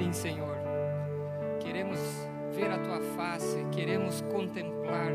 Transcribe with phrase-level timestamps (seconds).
[0.00, 0.56] Sim, Senhor.
[1.60, 1.98] Queremos
[2.54, 5.12] ver a tua face, queremos contemplar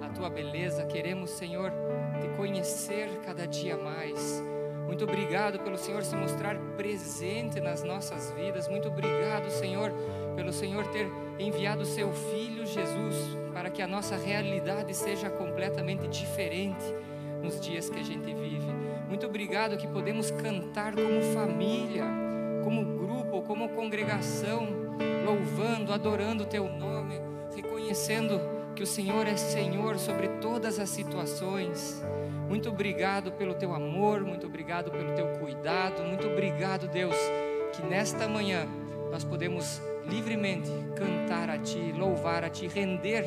[0.00, 1.72] a tua beleza, queremos, Senhor,
[2.20, 4.40] te conhecer cada dia mais.
[4.86, 8.68] Muito obrigado pelo Senhor se mostrar presente nas nossas vidas.
[8.68, 9.90] Muito obrigado, Senhor,
[10.36, 11.10] pelo Senhor ter
[11.40, 16.84] enviado o seu filho Jesus para que a nossa realidade seja completamente diferente
[17.42, 18.70] nos dias que a gente vive.
[19.08, 22.04] Muito obrigado que podemos cantar como família,
[22.62, 22.91] como
[23.46, 24.68] como congregação,
[25.24, 27.20] louvando, adorando o teu nome,
[27.54, 28.40] reconhecendo
[28.74, 32.02] que o Senhor é Senhor sobre todas as situações.
[32.48, 37.16] Muito obrigado pelo teu amor, muito obrigado pelo teu cuidado, muito obrigado, Deus,
[37.72, 38.66] que nesta manhã
[39.10, 43.24] nós podemos livremente cantar a Ti, louvar a Ti, render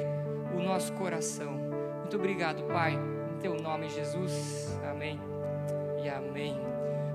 [0.56, 1.52] o nosso coração.
[2.00, 4.78] Muito obrigado, Pai, em Teu nome, Jesus.
[4.90, 5.20] Amém
[6.04, 6.56] e amém.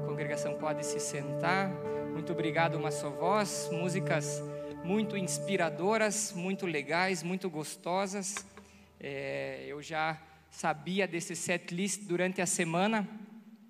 [0.02, 1.70] A congregação pode se sentar.
[2.12, 3.68] Muito obrigado, uma só voz.
[3.72, 4.42] Músicas
[4.84, 8.46] muito inspiradoras, muito legais, muito gostosas.
[8.98, 13.08] É, eu já sabia desse set list durante a semana,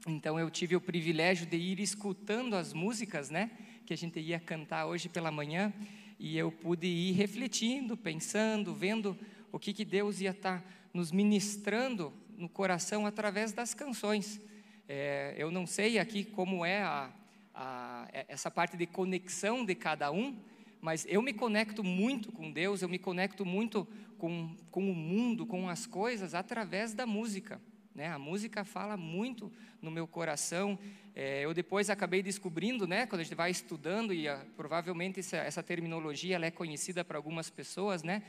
[0.06, 3.50] então eu tive o privilégio de ir escutando as músicas, né?
[3.90, 5.72] que a gente ia cantar hoje pela manhã,
[6.16, 9.18] e eu pude ir refletindo, pensando, vendo
[9.50, 14.40] o que, que Deus ia estar tá nos ministrando no coração através das canções.
[14.88, 17.10] É, eu não sei aqui como é a,
[17.54, 20.36] a, essa parte de conexão de cada um,
[20.80, 23.86] mas eu me conecto muito com Deus, eu me conecto muito
[24.18, 27.60] com, com o mundo, com as coisas, através da música.
[27.94, 28.08] Né?
[28.08, 30.78] A música fala muito no meu coração.
[31.14, 35.38] É, eu depois acabei descobrindo, né, quando a gente vai estudando, e a, provavelmente essa,
[35.38, 38.22] essa, terminologia ela é conhecida para algumas pessoas, né,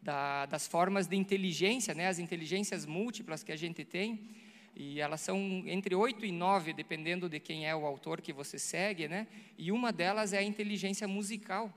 [0.00, 4.30] da, das formas de inteligência, né, as inteligências múltiplas que a gente tem.
[4.80, 8.60] E elas são entre oito e nove, dependendo de quem é o autor que você
[8.60, 9.26] segue, né?
[9.58, 11.74] E uma delas é a inteligência musical,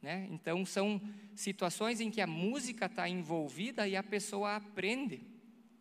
[0.00, 0.28] né?
[0.30, 1.02] Então são
[1.34, 5.22] situações em que a música está envolvida e a pessoa aprende,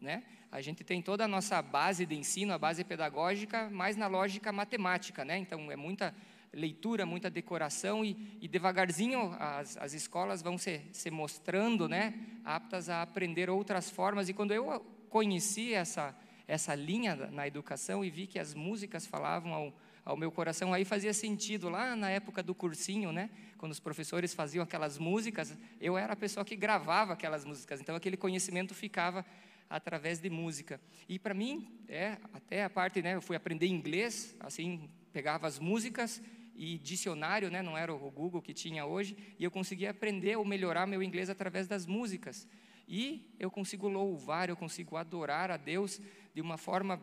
[0.02, 0.24] né?
[0.52, 4.52] A gente tem toda a nossa base de ensino, a base pedagógica, mais na lógica
[4.52, 5.38] matemática, né?
[5.38, 6.16] Então é muita
[6.52, 12.16] leitura, muita decoração e, e devagarzinho as, as escolas vão se, se mostrando, né?
[12.44, 14.30] Aptas a aprender outras formas.
[14.30, 16.16] E quando eu conheci essa
[16.48, 19.74] essa linha na educação e vi que as músicas falavam ao,
[20.04, 20.74] ao meu coração.
[20.74, 23.30] Aí fazia sentido, lá na época do cursinho, né?
[23.58, 27.82] Quando os professores faziam aquelas músicas, eu era a pessoa que gravava aquelas músicas.
[27.82, 29.26] Então aquele conhecimento ficava
[29.70, 30.80] através de música.
[31.10, 35.60] E para mim, é, até a parte, né, eu fui aprender inglês, assim, pegava as
[35.60, 36.22] músicas
[36.56, 40.46] e dicionário, né, não era o Google que tinha hoje, e eu conseguia aprender ou
[40.46, 42.48] melhorar meu inglês através das músicas.
[42.88, 46.00] E eu consigo louvar, eu consigo adorar a Deus
[46.34, 47.00] de uma forma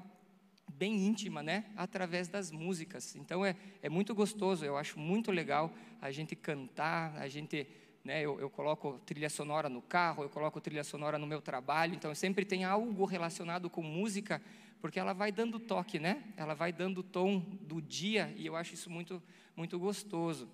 [0.73, 1.67] bem íntima, né?
[1.77, 3.17] Através das músicas.
[3.17, 7.67] Então é, é muito gostoso, eu acho muito legal a gente cantar, a gente
[8.05, 11.95] né, eu, eu, coloco trilha sonora no carro, eu coloco trilha sonora no meu trabalho,
[11.95, 14.43] então sempre tem algo relacionado com música,
[14.81, 16.25] porque ela vai dando toque, né?
[16.37, 19.23] Ela vai dando tom do dia e eu acho isso muito,
[19.55, 20.49] muito gostoso.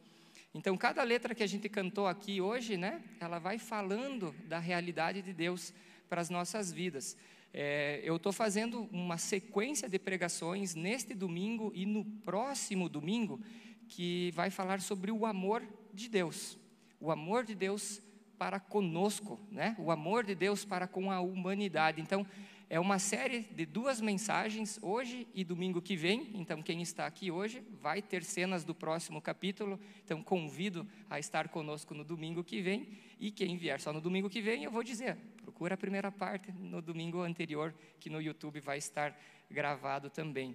[0.54, 3.02] Então, cada letra que a gente cantou aqui hoje, né?
[3.20, 5.72] Ela vai falando da realidade de Deus
[6.08, 7.16] para as nossas vidas.
[7.52, 13.40] É, eu estou fazendo uma sequência de pregações neste domingo e no próximo domingo
[13.88, 16.58] que vai falar sobre o amor de Deus
[17.00, 18.02] o amor de Deus
[18.36, 19.74] para conosco, né?
[19.78, 22.00] O amor de Deus para com a humanidade.
[22.00, 22.26] Então,
[22.70, 26.30] é uma série de duas mensagens, hoje e domingo que vem.
[26.34, 29.80] Então, quem está aqui hoje vai ter cenas do próximo capítulo.
[30.04, 32.88] Então, convido a estar conosco no domingo que vem.
[33.18, 36.52] E quem vier só no domingo que vem, eu vou dizer: procura a primeira parte
[36.52, 39.18] no domingo anterior, que no YouTube vai estar
[39.50, 40.54] gravado também.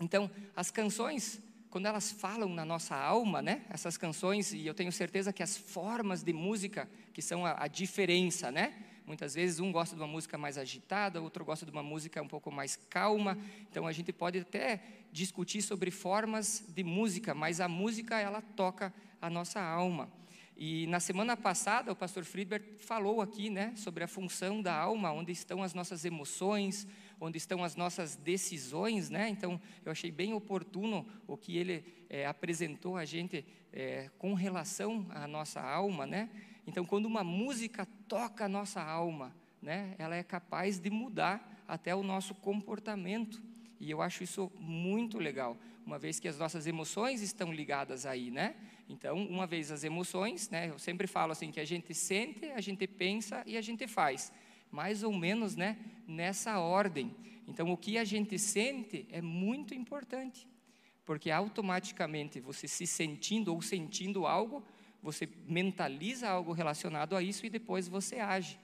[0.00, 3.62] Então, as canções quando elas falam na nossa alma, né?
[3.68, 7.68] Essas canções, e eu tenho certeza que as formas de música que são a, a
[7.68, 8.72] diferença, né?
[9.06, 12.26] Muitas vezes um gosta de uma música mais agitada, outro gosta de uma música um
[12.26, 13.38] pouco mais calma.
[13.70, 14.82] Então a gente pode até
[15.12, 18.92] discutir sobre formas de música, mas a música ela toca
[19.22, 20.10] a nossa alma.
[20.56, 25.12] E na semana passada, o pastor Friedberg falou aqui né, sobre a função da alma,
[25.12, 26.86] onde estão as nossas emoções,
[27.20, 29.10] onde estão as nossas decisões.
[29.10, 29.28] Né?
[29.28, 35.06] Então, eu achei bem oportuno o que ele é, apresentou a gente é, com relação
[35.10, 36.06] à nossa alma.
[36.06, 36.28] Né?
[36.66, 41.94] Então, quando uma música toca a nossa alma, né, ela é capaz de mudar até
[41.94, 43.42] o nosso comportamento.
[43.80, 48.30] E eu acho isso muito legal, uma vez que as nossas emoções estão ligadas aí,
[48.30, 48.54] né?
[48.88, 52.60] Então, uma vez as emoções, né, eu sempre falo assim que a gente sente, a
[52.60, 54.32] gente pensa e a gente faz,
[54.70, 55.76] mais ou menos, né,
[56.06, 57.14] nessa ordem.
[57.48, 60.48] Então, o que a gente sente é muito importante,
[61.04, 64.64] porque automaticamente você se sentindo ou sentindo algo,
[65.02, 68.58] você mentaliza algo relacionado a isso e depois você age.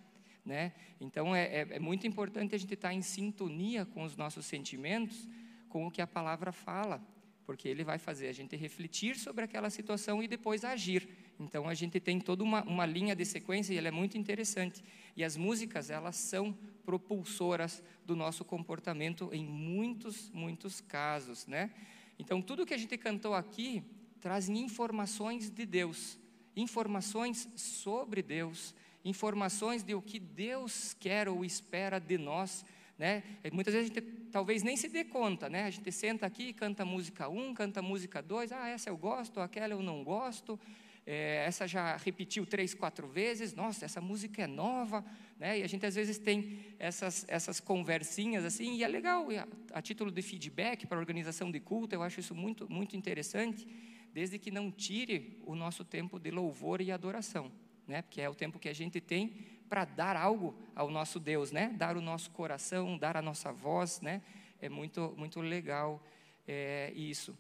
[0.45, 0.73] Né?
[1.01, 5.29] Então é, é, é muito importante a gente estar em sintonia com os nossos sentimentos,
[5.69, 7.01] com o que a palavra fala,
[7.47, 11.09] porque ele vai fazer a gente refletir sobre aquela situação e depois agir.
[11.39, 14.83] Então a gente tem toda uma, uma linha de sequência e ela é muito interessante.
[15.17, 21.71] E as músicas, elas são propulsoras do nosso comportamento em muitos, muitos casos, né?
[22.19, 23.83] Então tudo que a gente cantou aqui
[24.21, 26.19] trazem informações de Deus,
[26.55, 28.75] informações sobre Deus,
[29.05, 32.65] informações de o que Deus quer ou espera de nós,
[32.99, 33.23] né?
[33.53, 35.65] Muitas vezes a gente talvez nem se dê conta, né?
[35.65, 39.41] A gente senta aqui, canta música 1, um, canta música 2, ah, essa eu gosto,
[39.41, 40.59] aquela eu não gosto,
[41.05, 45.05] é, essa já repetiu três, quatro vezes, nossa, essa música é nova,
[45.39, 45.59] né?
[45.59, 49.83] E a gente às vezes tem essas, essas conversinhas assim, e é legal, a, a
[49.83, 53.67] título de feedback para a organização de culto, eu acho isso muito, muito interessante,
[54.13, 57.51] desde que não tire o nosso tempo de louvor e adoração,
[57.87, 58.03] né?
[58.03, 59.35] Porque é o tempo que a gente tem
[59.69, 61.75] para dar algo ao nosso Deus, né?
[61.77, 64.23] Dar o nosso coração, dar a nossa voz, né?
[64.61, 66.01] É muito, muito legal
[66.47, 67.37] é, isso.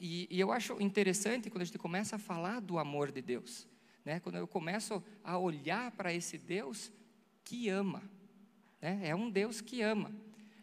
[0.00, 3.66] E, e, eu acho interessante quando a gente começa a falar do amor de Deus,
[4.04, 4.20] né?
[4.20, 6.92] quando eu começo a olhar para esse Deus
[7.44, 8.02] que ama,
[8.80, 9.00] né?
[9.02, 10.12] é um Deus que ama.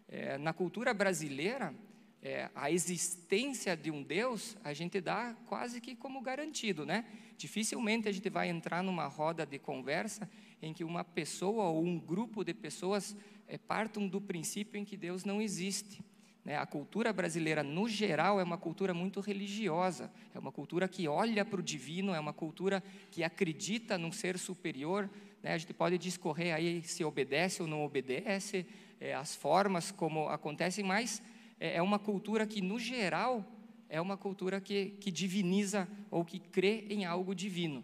[0.08, 1.74] É, na cultura brasileira,
[2.22, 7.06] é, a existência de um Deus a gente dá quase que como garantido, né?
[7.38, 10.30] Dificilmente a gente vai entrar numa roda de conversa
[10.62, 13.16] em que uma pessoa ou um grupo de pessoas
[13.48, 16.04] é, partam do princípio em que Deus não existe.
[16.46, 16.56] Né?
[16.56, 21.44] A cultura brasileira, no geral, é uma cultura muito religiosa, é uma cultura que olha
[21.44, 25.10] para o divino, é uma cultura que acredita num ser superior.
[25.42, 25.54] Né?
[25.54, 28.66] A gente pode discorrer aí se obedece ou não obedece,
[29.02, 31.22] é, as formas como acontecem, mas
[31.60, 33.44] é, é uma cultura que, no geral,
[33.90, 37.84] é uma cultura que, que diviniza ou que crê em algo divino.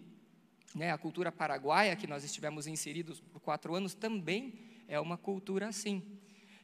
[0.75, 0.91] Né?
[0.91, 4.53] A cultura paraguaia, que nós estivemos inseridos por quatro anos, também
[4.87, 6.03] é uma cultura assim.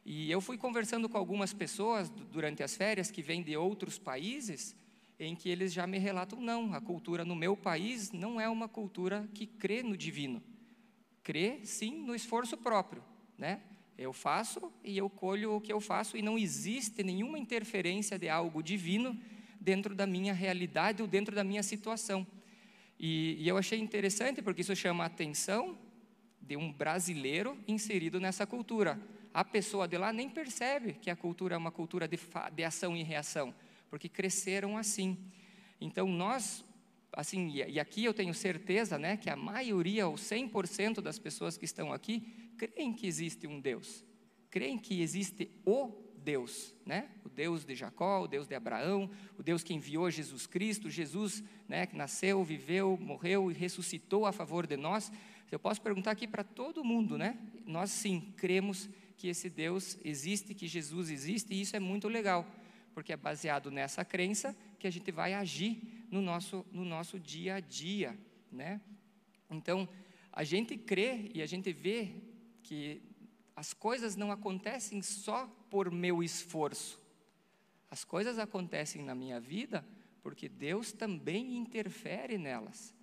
[0.09, 4.73] E eu fui conversando com algumas pessoas durante as férias que vêm de outros países,
[5.19, 8.69] em que eles já me relatam: não, a cultura no meu país não é uma
[8.69, 10.41] cultura que crê no divino.
[11.21, 13.03] Crê, sim, no esforço próprio.
[13.37, 13.59] Né?
[13.97, 18.29] Eu faço e eu colho o que eu faço, e não existe nenhuma interferência de
[18.29, 19.19] algo divino
[19.59, 22.25] dentro da minha realidade ou dentro da minha situação.
[22.97, 25.77] E, e eu achei interessante porque isso chama a atenção
[26.41, 28.97] de um brasileiro inserido nessa cultura
[29.37, 32.19] a pessoa de lá nem percebe que a cultura é uma cultura de,
[32.55, 33.53] de ação e reação,
[33.87, 35.15] porque cresceram assim.
[35.79, 36.65] Então nós,
[37.13, 41.65] assim, e aqui eu tenho certeza, né, que a maioria ou 100% das pessoas que
[41.65, 44.03] estão aqui creem que existe um Deus,
[44.49, 47.07] creem que existe o Deus, né?
[47.23, 49.07] O Deus de Jacó, o Deus de Abraão,
[49.37, 54.31] o Deus que enviou Jesus Cristo, Jesus, né, que nasceu, viveu, morreu e ressuscitou a
[54.31, 55.11] favor de nós.
[55.51, 57.37] Eu posso perguntar aqui para todo mundo, né?
[57.67, 62.45] Nós sim cremos que esse Deus existe, que Jesus existe, e isso é muito legal,
[62.93, 67.55] porque é baseado nessa crença que a gente vai agir no nosso, no nosso dia
[67.55, 68.17] a dia,
[68.51, 68.79] né?
[69.49, 69.89] Então,
[70.31, 72.11] a gente crê e a gente vê
[72.61, 73.01] que
[73.55, 77.01] as coisas não acontecem só por meu esforço.
[77.89, 79.83] As coisas acontecem na minha vida
[80.21, 82.93] porque Deus também interfere nelas.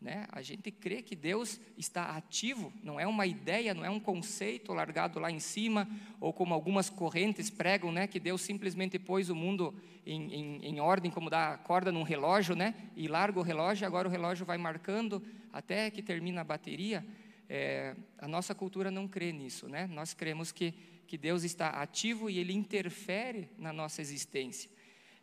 [0.00, 0.26] Né?
[0.30, 4.72] A gente crê que Deus está ativo, não é uma ideia, não é um conceito
[4.74, 5.88] largado lá em cima,
[6.20, 8.06] ou como algumas correntes pregam, né?
[8.06, 9.74] que Deus simplesmente pôs o mundo
[10.04, 12.74] em, em, em ordem, como dá corda num relógio, né?
[12.94, 17.04] e larga o relógio, agora o relógio vai marcando até que termina a bateria.
[17.48, 19.86] É, a nossa cultura não crê nisso, né?
[19.86, 20.74] nós cremos que,
[21.06, 24.70] que Deus está ativo e Ele interfere na nossa existência.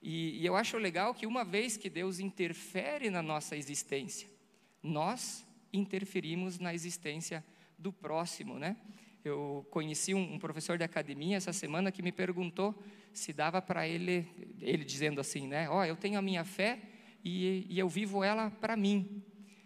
[0.01, 4.32] E, e eu acho legal que uma vez que Deus interfere na nossa existência,
[4.83, 7.43] nós interferimos na existência
[7.79, 8.77] do próximo, né?
[9.23, 12.75] Eu conheci um, professor de academia essa semana que me perguntou
[13.13, 14.27] se dava para ele,
[14.59, 15.69] ele dizendo assim, né?
[15.69, 16.79] Ó, oh, eu tenho a minha fé
[17.23, 19.23] e, e eu vivo ela para mim.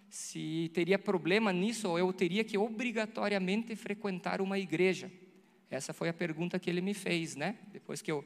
[0.09, 5.11] Se teria problema nisso ou eu teria que obrigatoriamente frequentar uma igreja?
[5.69, 7.57] Essa foi a pergunta que ele me fez, né?
[7.73, 8.23] Depois que eu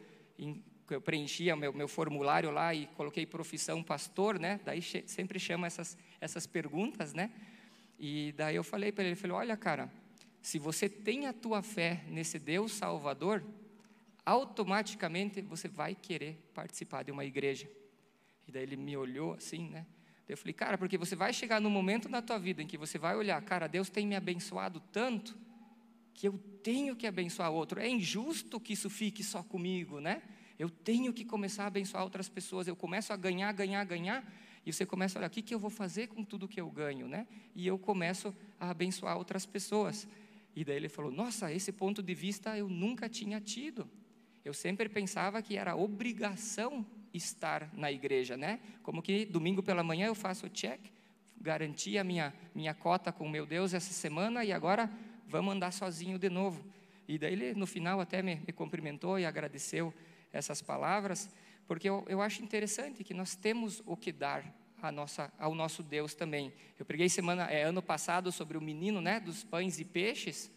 [0.94, 4.60] eu preenchia meu, meu formulário lá e coloquei profissão pastor, né?
[4.66, 7.32] Daí sempre chama essas, essas perguntas, né?
[8.00, 9.92] E daí eu falei para ele, ele falou, olha cara,
[10.42, 13.44] se você tem a tua fé nesse Deus Salvador,
[14.25, 17.70] automaticamente você vai querer participar de uma igreja.
[18.48, 19.86] E daí ele me olhou assim, né?
[20.28, 22.98] Eu falei, cara, porque você vai chegar no momento na tua vida em que você
[22.98, 25.38] vai olhar, cara, Deus tem me abençoado tanto
[26.13, 27.80] que eu tenho que abençoar outro.
[27.80, 30.22] É injusto que isso fique só comigo, né?
[30.58, 32.68] Eu tenho que começar a abençoar outras pessoas.
[32.68, 34.24] Eu começo a ganhar, ganhar, ganhar.
[34.65, 36.70] E você começa a olhar, o que, que eu vou fazer com tudo que eu
[36.70, 37.27] ganho, né?
[37.56, 40.08] E eu começo a abençoar outras pessoas.
[40.56, 43.89] E daí ele falou: Nossa, esse ponto de vista eu nunca tinha tido.
[44.44, 48.60] Eu sempre pensava que era obrigação estar na igreja, né?
[48.84, 50.80] Como que domingo pela manhã eu faço o check,
[51.39, 54.89] garanti a minha, minha cota com meu Deus essa semana e agora
[55.27, 56.63] vamos andar sozinho de novo.
[57.08, 59.94] E daí ele, no final, até me, me cumprimentou e agradeceu
[60.32, 61.30] essas palavras,
[61.68, 64.44] porque eu, eu acho interessante que nós temos o que dar
[64.89, 66.51] nossa, ao nosso Deus também.
[66.80, 70.50] Eu preguei semana, é, ano passado sobre o menino né, dos pães e peixes,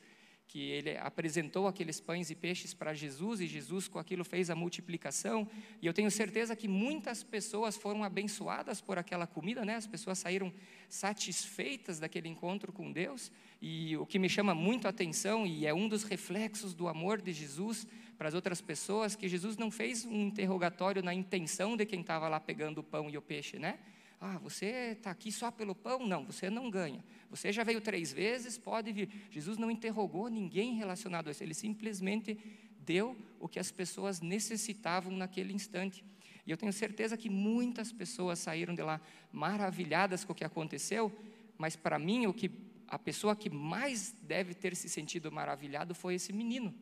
[0.47, 4.55] que ele apresentou aqueles pães e peixes para Jesus e Jesus com aquilo fez a
[4.55, 5.49] multiplicação.
[5.83, 9.75] E eu tenho certeza que muitas pessoas foram abençoadas por aquela comida, né?
[9.75, 10.53] As pessoas saíram
[10.89, 13.33] satisfeitas daquele encontro com Deus.
[13.61, 17.21] E o que me chama muito a atenção e é um dos reflexos do amor
[17.21, 21.85] de Jesus para as outras pessoas, que Jesus não fez um interrogatório na intenção de
[21.85, 23.79] quem estava lá pegando o pão e o peixe, né?
[24.21, 26.07] Ah, você está aqui só pelo pão?
[26.07, 27.05] Não, você não ganha.
[27.29, 29.11] Você já veio três vezes, pode vir.
[29.31, 32.39] Jesus não interrogou ninguém relacionado a isso, ele simplesmente
[32.79, 36.05] deu o que as pessoas necessitavam naquele instante.
[36.47, 39.01] E eu tenho certeza que muitas pessoas saíram de lá
[39.33, 41.11] maravilhadas com o que aconteceu,
[41.59, 42.51] mas para mim, o que
[42.87, 46.75] a pessoa que mais deve ter se sentido maravilhado foi esse menino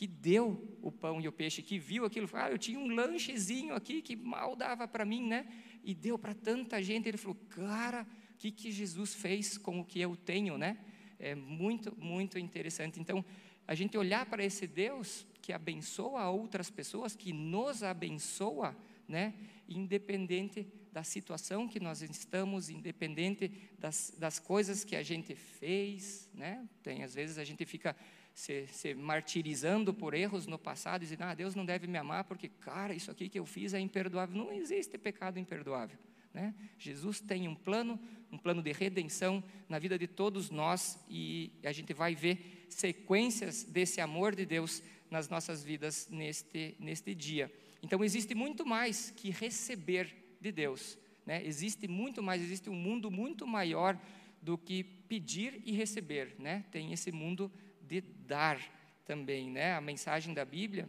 [0.00, 3.74] que deu o pão e o peixe, que viu aquilo, ah, eu tinha um lanchezinho
[3.74, 5.46] aqui que mal dava para mim, né?
[5.82, 7.06] e deu para tanta gente.
[7.06, 10.78] Ele falou, cara, o que, que Jesus fez com o que eu tenho, né?
[11.18, 12.98] É muito, muito interessante.
[12.98, 13.22] Então,
[13.66, 18.74] a gente olhar para esse Deus que abençoa outras pessoas, que nos abençoa,
[19.06, 19.34] né?
[19.68, 26.66] Independente da situação que nós estamos, independente das, das coisas que a gente fez, né?
[26.82, 27.94] Tem às vezes a gente fica
[28.34, 32.48] se, se, martirizando por erros no passado, dizendo, ah, Deus não deve me amar porque,
[32.48, 34.36] cara, isso aqui que eu fiz é imperdoável.
[34.36, 35.98] Não existe pecado imperdoável.
[36.32, 36.54] Né?
[36.78, 37.98] Jesus tem um plano,
[38.30, 43.64] um plano de redenção na vida de todos nós e a gente vai ver sequências
[43.64, 47.52] desse amor de Deus nas nossas vidas neste, neste dia.
[47.82, 50.98] Então, existe muito mais que receber de Deus.
[51.26, 51.44] Né?
[51.44, 53.98] Existe muito mais, existe um mundo muito maior
[54.40, 56.36] do que pedir e receber.
[56.38, 56.64] Né?
[56.70, 57.50] Tem esse mundo
[57.90, 58.60] de dar
[59.04, 59.74] também, né?
[59.74, 60.88] A mensagem da Bíblia,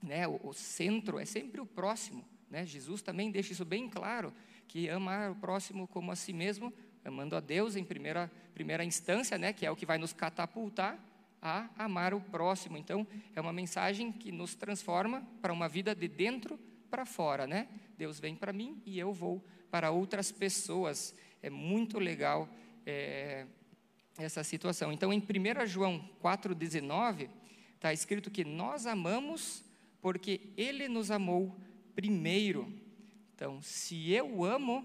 [0.00, 0.28] né?
[0.28, 2.64] O, o centro é sempre o próximo, né?
[2.64, 4.32] Jesus também deixa isso bem claro,
[4.68, 6.72] que amar o próximo como a si mesmo,
[7.04, 9.52] amando a Deus em primeira primeira instância, né?
[9.52, 10.96] Que é o que vai nos catapultar
[11.42, 12.76] a amar o próximo.
[12.76, 13.04] Então,
[13.34, 17.66] é uma mensagem que nos transforma para uma vida de dentro para fora, né?
[17.96, 21.14] Deus vem para mim e eu vou para outras pessoas.
[21.42, 22.48] É muito legal
[22.86, 23.46] é,
[24.18, 24.92] essa situação.
[24.92, 27.30] Então, em 1 João 4,19,
[27.76, 29.64] está escrito que nós amamos
[30.00, 31.56] porque Ele nos amou
[31.94, 32.72] primeiro.
[33.34, 34.84] Então, se eu amo,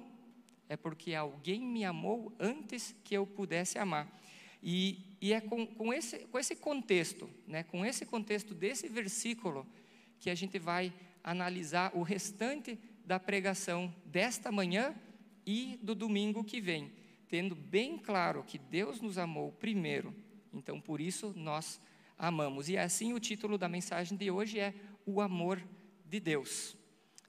[0.69, 4.07] é porque alguém me amou antes que eu pudesse amar.
[4.61, 9.67] E, e é com, com, esse, com esse contexto, né, com esse contexto desse versículo,
[10.19, 14.95] que a gente vai analisar o restante da pregação desta manhã
[15.45, 17.02] e do domingo que vem
[17.33, 20.13] tendo bem claro que Deus nos amou primeiro,
[20.53, 21.81] então por isso nós
[22.15, 22.69] amamos.
[22.69, 24.71] E assim o título da mensagem de hoje é
[25.03, 25.59] O Amor
[26.05, 26.77] de Deus.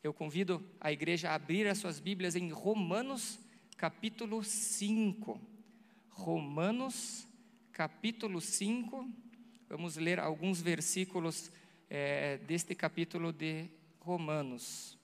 [0.03, 3.41] Eu convido a igreja a abrir as suas Bíblias em Romanos,
[3.79, 5.41] capítulo 5.
[6.11, 7.27] Romanos,
[7.73, 9.11] capítulo 5.
[9.71, 11.51] Vamos ler alguns versículos
[11.89, 13.71] é, deste capítulo de
[14.01, 14.99] Romanos.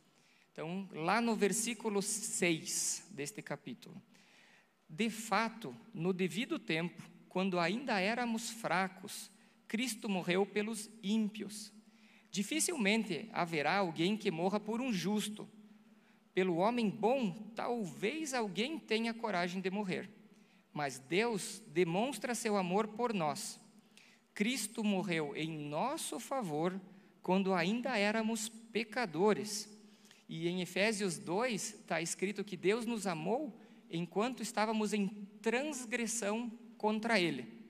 [0.53, 3.97] Então, lá no versículo 6 deste capítulo.
[4.93, 9.31] De fato, no devido tempo, quando ainda éramos fracos,
[9.69, 11.73] Cristo morreu pelos ímpios.
[12.29, 15.49] Dificilmente haverá alguém que morra por um justo.
[16.35, 20.11] Pelo homem bom, talvez alguém tenha coragem de morrer.
[20.73, 23.61] Mas Deus demonstra seu amor por nós.
[24.35, 26.81] Cristo morreu em nosso favor
[27.23, 29.69] quando ainda éramos pecadores.
[30.29, 33.60] E em Efésios 2 está escrito que Deus nos amou
[33.91, 35.09] enquanto estávamos em
[35.43, 37.61] transgressão contra Ele.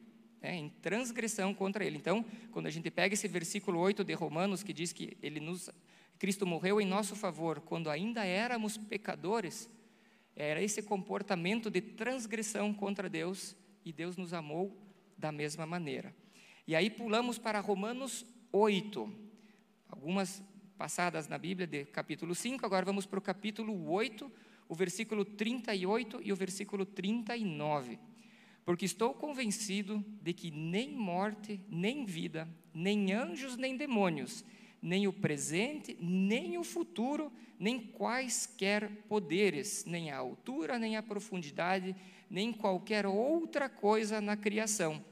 [0.43, 1.97] É, em transgressão contra Ele.
[1.97, 5.69] Então, quando a gente pega esse versículo 8 de Romanos, que diz que ele nos,
[6.19, 9.69] Cristo morreu em nosso favor, quando ainda éramos pecadores,
[10.35, 14.77] era esse comportamento de transgressão contra Deus, e Deus nos amou
[15.17, 16.15] da mesma maneira.
[16.67, 19.13] E aí pulamos para Romanos 8,
[19.89, 20.43] algumas
[20.79, 24.33] passadas na Bíblia, de capítulo 5, agora vamos para o capítulo 8,
[24.71, 27.99] o versículo 38 e o versículo 39.
[28.65, 34.45] Porque estou convencido de que nem morte, nem vida, nem anjos, nem demônios,
[34.81, 41.97] nem o presente, nem o futuro, nem quaisquer poderes, nem a altura, nem a profundidade,
[42.31, 45.05] nem qualquer outra coisa na criação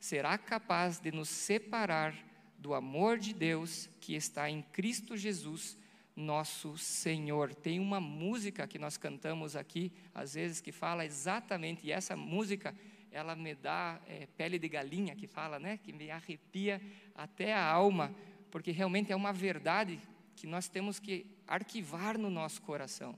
[0.00, 2.14] será capaz de nos separar
[2.58, 5.78] do amor de Deus que está em Cristo Jesus,
[6.16, 7.54] nosso Senhor.
[7.54, 12.74] Tem uma música que nós cantamos aqui, às vezes, que fala exatamente, e essa música,
[13.10, 15.76] ela me dá é, pele de galinha, que fala, né?
[15.76, 16.80] Que me arrepia
[17.14, 18.14] até a alma,
[18.50, 20.00] porque realmente é uma verdade
[20.36, 23.16] que nós temos que arquivar no nosso coração,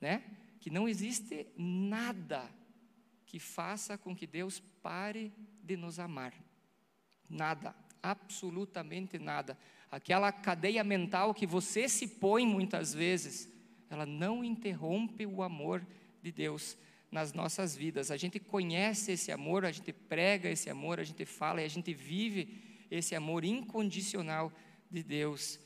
[0.00, 0.22] né?
[0.60, 2.50] Que não existe nada
[3.26, 6.34] que faça com que Deus pare de nos amar.
[7.28, 9.56] Nada, absolutamente nada.
[9.90, 13.48] Aquela cadeia mental que você se põe muitas vezes,
[13.90, 15.84] ela não interrompe o amor
[16.22, 16.76] de Deus
[17.10, 18.10] nas nossas vidas.
[18.10, 21.68] A gente conhece esse amor, a gente prega esse amor, a gente fala e a
[21.68, 24.52] gente vive esse amor incondicional
[24.88, 25.58] de Deus.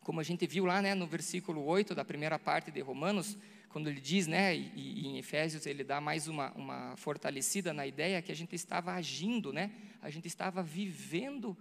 [0.00, 3.36] Como a gente viu lá né, no versículo 8 da primeira parte de Romanos,
[3.68, 7.86] quando ele diz, né, e, e, em Efésios ele dá mais uma, uma fortalecida na
[7.86, 11.56] ideia que a gente estava agindo, né, a gente estava vivendo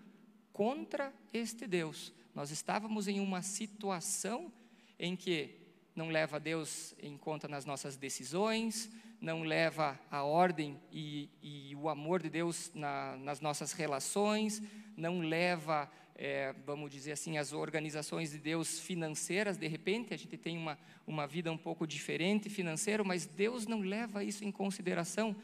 [0.55, 2.13] contra este Deus.
[2.33, 4.49] Nós estávamos em uma situação
[4.97, 5.59] em que
[5.93, 11.89] não leva Deus em conta nas nossas decisões, não leva a ordem e, e o
[11.89, 14.63] amor de Deus na, nas nossas relações,
[14.95, 20.37] não leva é, vamos dizer assim, as organizações de Deus financeiras, de repente, a gente
[20.37, 25.35] tem uma, uma vida um pouco diferente financeira, mas Deus não leva isso em consideração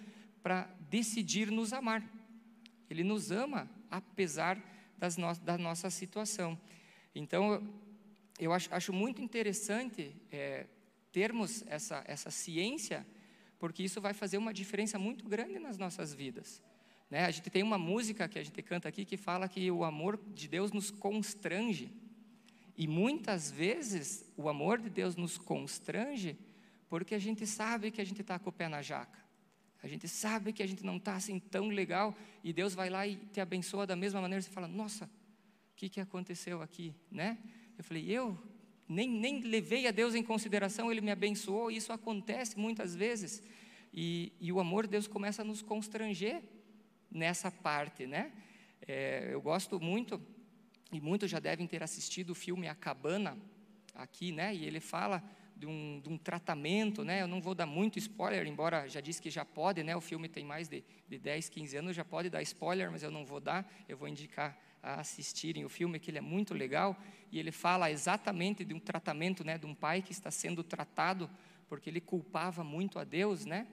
[0.41, 2.01] para decidir nos amar.
[2.89, 4.57] Ele nos ama apesar
[5.01, 6.55] das no, da nossa situação.
[7.15, 7.67] Então,
[8.39, 10.67] eu acho, acho muito interessante é,
[11.12, 13.05] termos essa, essa ciência,
[13.58, 16.62] porque isso vai fazer uma diferença muito grande nas nossas vidas.
[17.10, 17.25] Né?
[17.25, 20.20] A gente tem uma música que a gente canta aqui que fala que o amor
[20.36, 21.91] de Deus nos constrange.
[22.77, 26.37] E muitas vezes o amor de Deus nos constrange
[26.87, 29.20] porque a gente sabe que a gente está com o pé na jaca.
[29.83, 33.07] A gente sabe que a gente não está assim tão legal e Deus vai lá
[33.07, 34.41] e te abençoa da mesma maneira.
[34.41, 35.09] Você fala, nossa, o
[35.75, 36.94] que, que aconteceu aqui?
[37.09, 37.37] Né?
[37.77, 38.37] Eu falei, eu
[38.87, 41.72] nem, nem levei a Deus em consideração, Ele me abençoou.
[41.72, 43.41] E isso acontece muitas vezes.
[43.94, 46.44] E, e o amor de Deus começa a nos constranger
[47.09, 48.31] nessa parte, né?
[48.87, 50.22] É, eu gosto muito,
[50.91, 53.37] e muitos já devem ter assistido o filme A Cabana,
[53.94, 54.55] aqui, né?
[54.55, 55.24] E ele fala
[55.61, 57.21] de um, de um, tratamento, né?
[57.21, 59.95] Eu não vou dar muito spoiler, embora já disse que já pode, né?
[59.95, 63.11] O filme tem mais de, de 10, 15 anos, já pode dar spoiler, mas eu
[63.11, 63.71] não vou dar.
[63.87, 66.97] Eu vou indicar a assistirem o filme, que ele é muito legal.
[67.31, 69.59] E ele fala exatamente de um tratamento, né?
[69.59, 71.29] De um pai que está sendo tratado
[71.69, 73.67] porque ele culpava muito a Deus, né?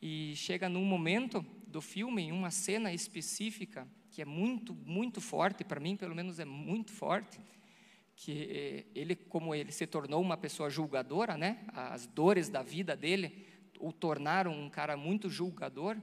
[0.00, 5.62] E chega num momento do filme, em uma cena específica, que é muito, muito forte,
[5.62, 7.38] para mim, pelo menos é muito forte,
[8.16, 11.64] que ele, como ele se tornou uma pessoa julgadora, né?
[11.68, 13.46] As dores da vida dele
[13.78, 15.96] o tornaram um cara muito julgador.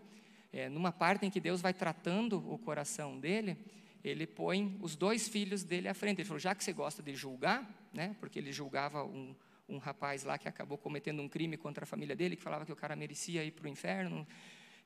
[0.54, 3.58] É, numa parte em que Deus vai tratando o coração dele,
[4.04, 6.20] ele põe os dois filhos dele à frente.
[6.20, 8.16] Ele falou: já que você gosta de julgar, né?
[8.20, 9.34] Porque ele julgava um,
[9.70, 12.72] um rapaz lá que acabou cometendo um crime contra a família dele, que falava que
[12.72, 14.28] o cara merecia ir para o inferno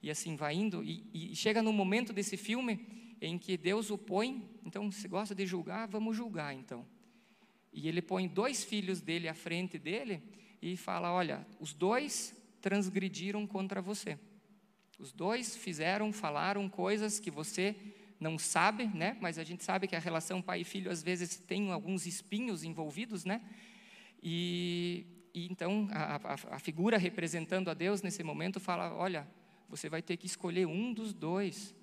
[0.02, 2.86] e assim vai indo, e, e chega no momento desse filme
[3.20, 6.86] em que Deus o põe, então se gosta de julgar, vamos julgar então.
[7.78, 10.24] E ele põe dois filhos dele à frente dele
[10.62, 14.18] e fala: Olha, os dois transgrediram contra você.
[14.98, 17.76] Os dois fizeram, falaram coisas que você
[18.18, 19.18] não sabe, né?
[19.20, 22.64] Mas a gente sabe que a relação pai e filho às vezes tem alguns espinhos
[22.64, 23.42] envolvidos, né?
[24.24, 29.28] E, e então a, a, a figura representando a Deus nesse momento fala: Olha,
[29.68, 31.76] você vai ter que escolher um dos dois,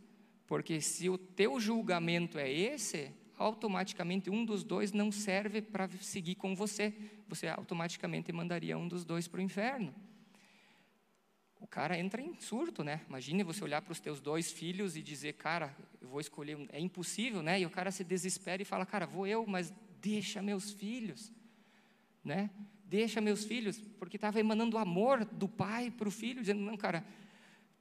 [0.46, 6.36] porque se o teu julgamento é esse, automaticamente um dos dois não serve para seguir
[6.36, 6.94] com você.
[7.28, 9.94] Você automaticamente mandaria um dos dois para o inferno.
[11.60, 13.00] O cara entra em surto, né?
[13.08, 16.66] Imagine você olhar para os teus dois filhos e dizer, cara, eu vou escolher, um...
[16.70, 17.60] é impossível, né?
[17.60, 21.32] E o cara se desespera e fala, cara, vou eu, mas deixa meus filhos,
[22.24, 22.50] né?
[22.84, 27.04] Deixa meus filhos, porque estava emanando amor do pai para o filho, dizendo, não, cara,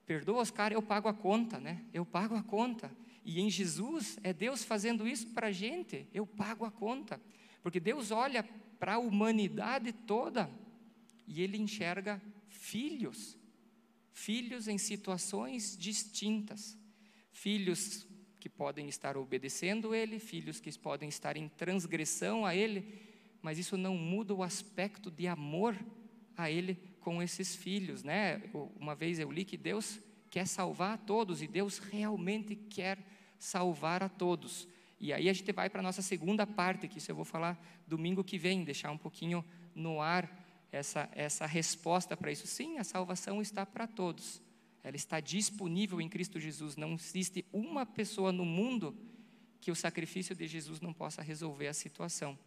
[0.06, 1.84] perdoa os caras, eu pago a conta, né?
[1.92, 2.92] Eu pago a conta.
[3.24, 7.22] E em Jesus é Deus fazendo isso para a gente, eu pago a conta.
[7.62, 8.44] Porque Deus olha
[8.80, 10.50] para a humanidade toda
[11.28, 13.38] e Ele enxerga filhos,
[14.12, 16.78] filhos em situações distintas,
[17.32, 18.08] filhos
[18.40, 23.00] que podem estar obedecendo Ele, filhos que podem estar em transgressão a Ele,
[23.42, 25.78] mas isso não muda o aspecto de amor
[26.36, 28.42] a Ele com esses filhos, né?
[28.80, 30.00] Uma vez eu li que Deus
[30.32, 32.98] quer salvar a todos e Deus realmente quer
[33.38, 34.68] salvar a todos.
[35.00, 37.62] E aí a gente vai para a nossa segunda parte, que isso eu vou falar
[37.86, 39.44] domingo que vem, deixar um pouquinho
[39.76, 40.30] no ar
[40.72, 42.48] essa, essa resposta para isso.
[42.48, 44.42] Sim, a salvação está para todos.
[44.84, 46.78] Ela está disponível em Cristo Jesus.
[46.78, 48.96] Não existe uma pessoa no mundo
[49.60, 52.38] que o sacrifício de Jesus não possa resolver a situação.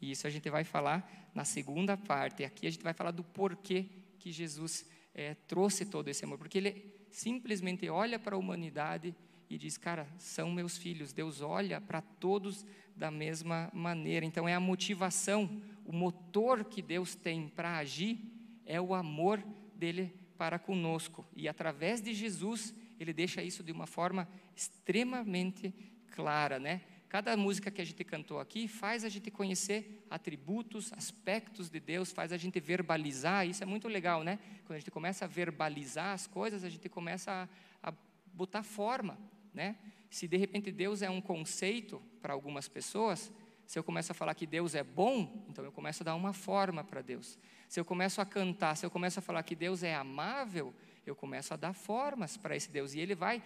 [0.00, 2.44] E isso a gente vai falar na segunda parte.
[2.44, 3.86] Aqui a gente vai falar do porquê
[4.18, 6.38] que Jesus é, trouxe todo esse amor.
[6.38, 9.16] Porque ele simplesmente olha para a humanidade
[9.48, 11.14] e diz: Cara, são meus filhos.
[11.14, 14.26] Deus olha para todos da mesma maneira.
[14.26, 18.18] Então, é a motivação, o motor que Deus tem para agir
[18.66, 19.42] é o amor
[19.74, 21.24] dele para conosco.
[21.34, 25.72] E através de Jesus, ele deixa isso de uma forma extremamente
[26.10, 26.82] clara, né?
[27.08, 32.12] Cada música que a gente cantou aqui faz a gente conhecer atributos, aspectos de Deus,
[32.12, 33.46] faz a gente verbalizar.
[33.46, 34.38] Isso é muito legal, né?
[34.64, 37.48] Quando a gente começa a verbalizar as coisas, a gente começa
[37.82, 37.94] a, a
[38.34, 39.16] botar forma
[39.56, 39.74] né?
[40.10, 43.32] Se de repente Deus é um conceito para algumas pessoas,
[43.66, 46.34] se eu começo a falar que Deus é bom, então eu começo a dar uma
[46.34, 47.38] forma para Deus.
[47.66, 50.74] Se eu começo a cantar, se eu começo a falar que Deus é amável,
[51.06, 52.94] eu começo a dar formas para esse Deus.
[52.94, 53.42] E ele vai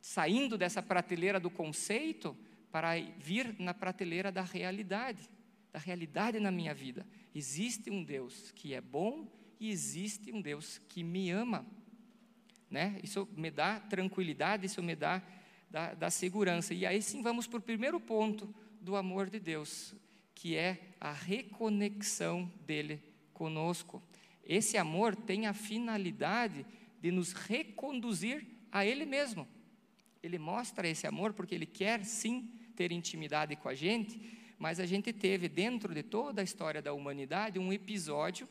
[0.00, 2.34] saindo dessa prateleira do conceito
[2.76, 5.30] para vir na prateleira da realidade,
[5.72, 7.06] da realidade na minha vida.
[7.34, 11.64] Existe um Deus que é bom e existe um Deus que me ama.
[12.70, 13.00] Né?
[13.02, 15.22] Isso me dá tranquilidade, isso me dá
[15.70, 16.74] da, da segurança.
[16.74, 19.94] E aí sim vamos para o primeiro ponto do amor de Deus,
[20.34, 24.02] que é a reconexão dele conosco.
[24.44, 26.66] Esse amor tem a finalidade
[27.00, 29.48] de nos reconduzir a Ele mesmo.
[30.22, 34.20] Ele mostra esse amor porque Ele quer sim ter intimidade com a gente,
[34.58, 38.48] mas a gente teve dentro de toda a história da humanidade um episódio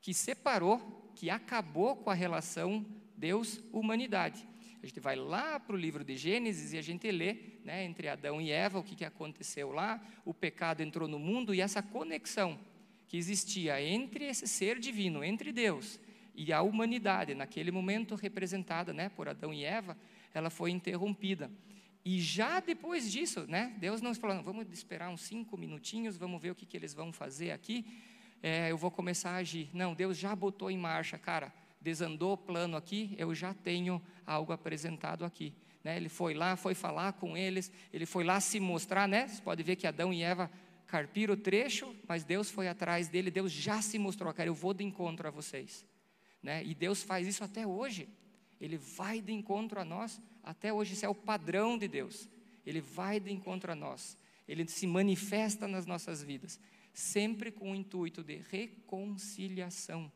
[0.00, 2.84] que separou, que acabou com a relação
[3.16, 4.46] Deus-humanidade.
[4.82, 8.08] A gente vai lá para o livro de Gênesis e a gente lê, né, entre
[8.08, 11.82] Adão e Eva, o que, que aconteceu lá, o pecado entrou no mundo e essa
[11.82, 12.58] conexão
[13.06, 16.00] que existia entre esse ser divino, entre Deus
[16.34, 19.96] e a humanidade, naquele momento representada né, por Adão e Eva,
[20.32, 21.50] ela foi interrompida.
[22.04, 26.50] E já depois disso, né, Deus não falou, vamos esperar uns cinco minutinhos, vamos ver
[26.50, 27.86] o que, que eles vão fazer aqui,
[28.42, 29.70] é, eu vou começar a agir.
[29.72, 34.52] Não, Deus já botou em marcha, cara, desandou o plano aqui, eu já tenho algo
[34.52, 35.54] apresentado aqui.
[35.84, 35.96] Né?
[35.96, 39.28] Ele foi lá, foi falar com eles, ele foi lá se mostrar, né?
[39.28, 40.50] Você pode ver que Adão e Eva
[40.86, 44.74] carpiram o trecho, mas Deus foi atrás dele, Deus já se mostrou, cara, eu vou
[44.74, 45.84] de encontro a vocês.
[46.42, 46.64] Né?
[46.64, 48.08] E Deus faz isso até hoje.
[48.62, 52.28] Ele vai de encontro a nós, até hoje isso é o padrão de Deus.
[52.64, 54.16] Ele vai de encontro a nós.
[54.46, 56.60] Ele se manifesta nas nossas vidas,
[56.94, 60.10] sempre com o intuito de reconciliação.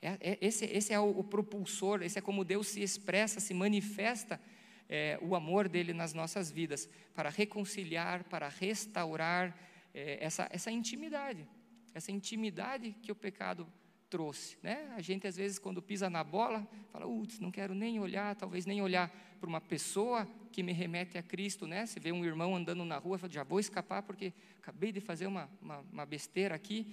[0.00, 3.52] É, é, esse, esse, é o, o, propulsor, esse é como Deus se expressa, se
[3.52, 4.40] manifesta
[4.88, 9.58] é, o amor dele nas nossas vidas, para reconciliar, para restaurar
[9.92, 11.44] é, essa, essa intimidade,
[11.92, 13.66] essa intimidade que o pecado
[14.10, 14.58] trouxe.
[14.62, 14.92] Né?
[14.96, 18.66] A gente, às vezes, quando pisa na bola, fala, Uts, não quero nem olhar, talvez
[18.66, 21.66] nem olhar para uma pessoa que me remete a Cristo.
[21.66, 21.86] Né?
[21.86, 25.26] Você vê um irmão andando na rua, fala, já vou escapar porque acabei de fazer
[25.26, 26.86] uma, uma, uma besteira aqui.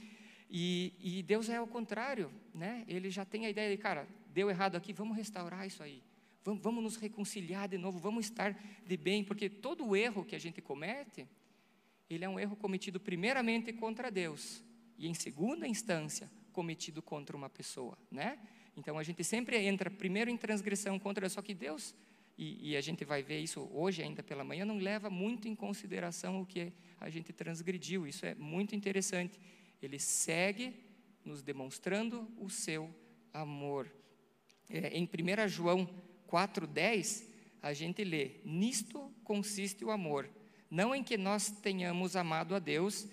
[0.49, 2.85] E, e, Deus é o contrário, né?
[2.87, 6.01] Ele já tem a ideia de, cara, deu errado aqui, vamos restaurar isso aí.
[6.45, 10.39] Vamos, vamos nos reconciliar de novo, vamos estar de bem, porque todo erro que a
[10.39, 11.27] gente comete,
[12.09, 14.63] ele é um erro cometido primeiramente contra Deus
[14.97, 18.39] e em segunda instância cometido contra uma pessoa, né?
[18.75, 21.93] Então a gente sempre entra primeiro em transgressão contra, só que Deus
[22.37, 25.55] e, e, a gente vai ver isso hoje ainda pela manhã, não leva muito em
[25.55, 28.05] consideração o que a gente transgrediu.
[28.05, 29.39] Isso é muito interessante
[29.81, 30.73] ele segue
[31.23, 32.89] nos demonstrando o seu
[33.33, 33.91] amor.
[34.69, 35.87] É, em 1 João
[36.27, 37.25] 4,10,
[37.61, 40.29] a gente lê: Nisto consiste o amor,
[40.69, 43.07] não em que nós tenhamos amado a Deus,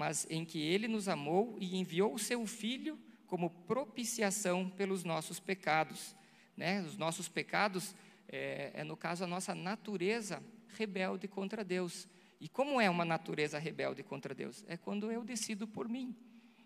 [0.00, 5.38] mas em que Ele nos amou e enviou o seu Filho como propiciação pelos nossos
[5.38, 6.16] pecados.
[6.56, 6.80] Né?
[6.80, 7.94] Os nossos pecados
[8.26, 12.08] é, é, no caso, a nossa natureza rebelde contra Deus.
[12.40, 14.64] E como é uma natureza rebelde contra Deus?
[14.68, 16.16] É quando eu decido por mim,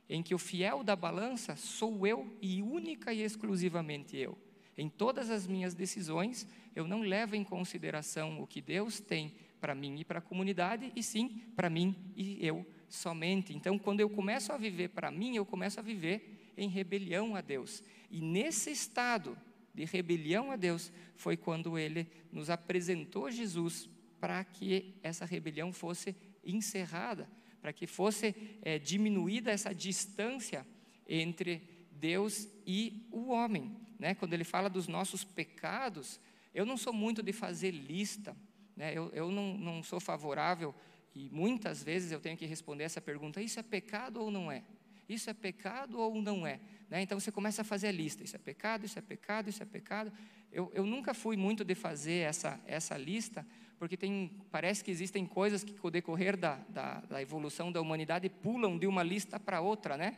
[0.08, 4.38] em que o fiel da balança sou eu e única e exclusivamente eu.
[4.78, 9.74] Em todas as minhas decisões, eu não levo em consideração o que Deus tem para
[9.74, 12.64] mim e para a comunidade, e sim para mim e eu
[12.94, 13.54] somente.
[13.54, 17.40] Então, quando eu começo a viver para mim, eu começo a viver em rebelião a
[17.40, 17.82] Deus.
[18.10, 19.36] E nesse estado
[19.74, 23.88] de rebelião a Deus foi quando ele nos apresentou Jesus
[24.20, 27.28] para que essa rebelião fosse encerrada,
[27.60, 30.66] para que fosse é, diminuída essa distância
[31.08, 33.76] entre Deus e o homem.
[33.98, 34.14] Né?
[34.14, 36.20] Quando ele fala dos nossos pecados,
[36.54, 38.36] eu não sou muito de fazer lista,
[38.76, 38.92] Né?
[38.92, 40.74] Eu, eu não, não sou favorável
[41.14, 44.62] e muitas vezes eu tenho que responder essa pergunta: isso é pecado ou não é?
[45.08, 46.60] Isso é pecado ou não é?
[46.90, 47.02] Né?
[47.02, 49.66] Então você começa a fazer a lista: isso é pecado, isso é pecado, isso é
[49.66, 50.12] pecado.
[50.50, 53.46] Eu, eu nunca fui muito de fazer essa, essa lista,
[53.78, 57.80] porque tem, parece que existem coisas que, com o decorrer da, da, da evolução da
[57.80, 59.96] humanidade, pulam de uma lista para outra.
[59.96, 60.16] Né?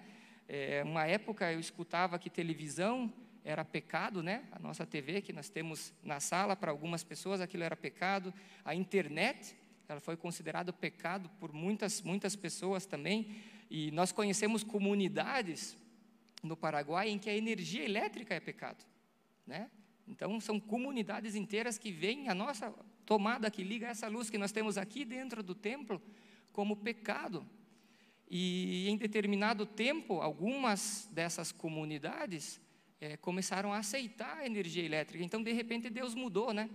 [0.49, 3.13] É, uma época eu escutava que televisão
[3.45, 4.45] era pecado, né?
[4.51, 8.35] A nossa TV que nós temos na sala para algumas pessoas aquilo era pecado.
[8.65, 9.57] A internet,
[9.89, 13.37] ela foi considerada pecado por muitas muitas pessoas também.
[13.71, 15.77] E nós conhecemos comunidades
[16.43, 18.85] no Paraguai em que a energia elétrica é pecado,
[19.47, 19.71] né?
[20.07, 22.73] Então são comunidades inteiras que veem a nossa
[23.05, 26.01] tomada que liga essa luz que nós temos aqui dentro do templo
[26.53, 27.47] como pecado.
[28.29, 32.61] E em determinado tempo, algumas dessas comunidades
[33.01, 35.25] é, começaram a aceitar a energia elétrica.
[35.25, 36.69] Então, de repente, Deus mudou, né?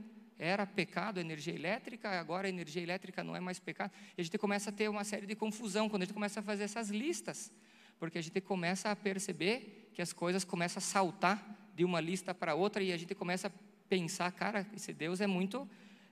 [0.43, 3.91] Era pecado a energia elétrica, agora a energia elétrica não é mais pecado.
[4.17, 6.43] E a gente começa a ter uma série de confusão quando a gente começa a
[6.43, 7.51] fazer essas listas,
[7.99, 12.33] porque a gente começa a perceber que as coisas começam a saltar de uma lista
[12.33, 13.51] para outra e a gente começa a
[13.87, 15.69] pensar, cara, esse Deus é muito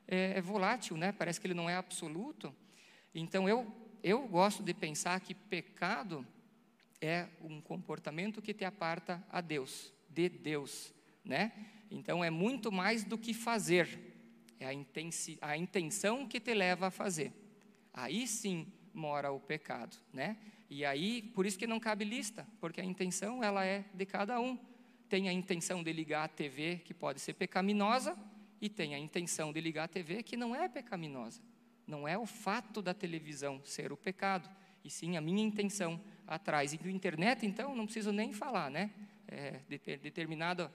[0.08, 1.12] é, é volátil, né?
[1.12, 2.56] Parece que ele não é absoluto.
[3.16, 3.66] Então eu
[4.04, 6.24] eu gosto de pensar que pecado
[7.02, 10.94] é um comportamento que te aparta a Deus de Deus,
[11.26, 11.52] né?
[11.90, 14.09] Então é muito mais do que fazer,
[14.60, 17.34] é a, a intenção que te leva a fazer.
[17.94, 20.38] Aí sim mora o pecado, né?
[20.70, 24.40] E aí, por isso que não cabe lista, porque a intenção ela é de cada
[24.40, 24.58] um.
[25.08, 28.16] Tem a intenção de ligar a TV, que pode ser pecaminosa,
[28.62, 31.42] e tem a intenção de ligar a TV, que não é pecaminosa.
[31.88, 34.48] Não é o fato da televisão ser o pecado,
[34.84, 36.72] e sim a minha intenção atrás.
[36.74, 38.92] E do internet, então, não preciso nem falar, né?
[39.32, 39.60] é,
[39.98, 40.70] determinado,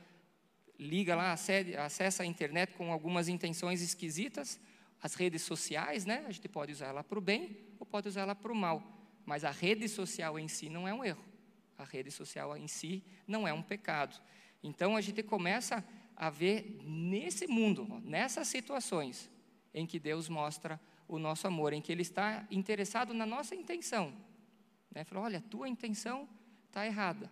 [0.78, 4.60] liga lá, acessa a internet com algumas intenções esquisitas,
[5.00, 6.24] as redes sociais, né?
[6.26, 8.82] A gente pode usar ela para o bem ou pode usar ela para o mal,
[9.24, 11.24] mas a rede social em si não é um erro.
[11.76, 14.20] A rede social em si não é um pecado.
[14.62, 15.84] Então a gente começa
[16.16, 19.30] a ver nesse mundo, nessas situações,
[19.72, 24.14] em que Deus mostra o nosso amor, em que Ele está interessado na nossa intenção.
[24.94, 25.04] Né?
[25.04, 26.28] Falou: olha, tua intenção
[26.66, 27.30] está errada.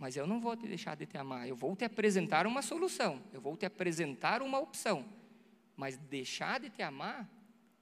[0.00, 1.46] Mas eu não vou te deixar de te amar.
[1.46, 3.22] Eu vou te apresentar uma solução.
[3.34, 5.04] Eu vou te apresentar uma opção.
[5.76, 7.28] Mas deixar de te amar,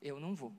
[0.03, 0.53] eu não vou.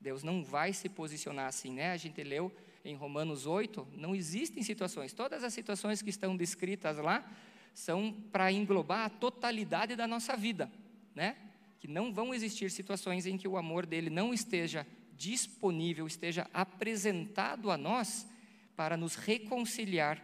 [0.00, 1.92] Deus não vai se posicionar assim, né?
[1.92, 2.50] A gente leu
[2.82, 5.12] em Romanos 8, não existem situações.
[5.12, 7.30] Todas as situações que estão descritas lá
[7.74, 10.72] são para englobar a totalidade da nossa vida,
[11.14, 11.36] né?
[11.78, 17.70] Que não vão existir situações em que o amor dele não esteja disponível, esteja apresentado
[17.70, 18.26] a nós
[18.74, 20.22] para nos reconciliar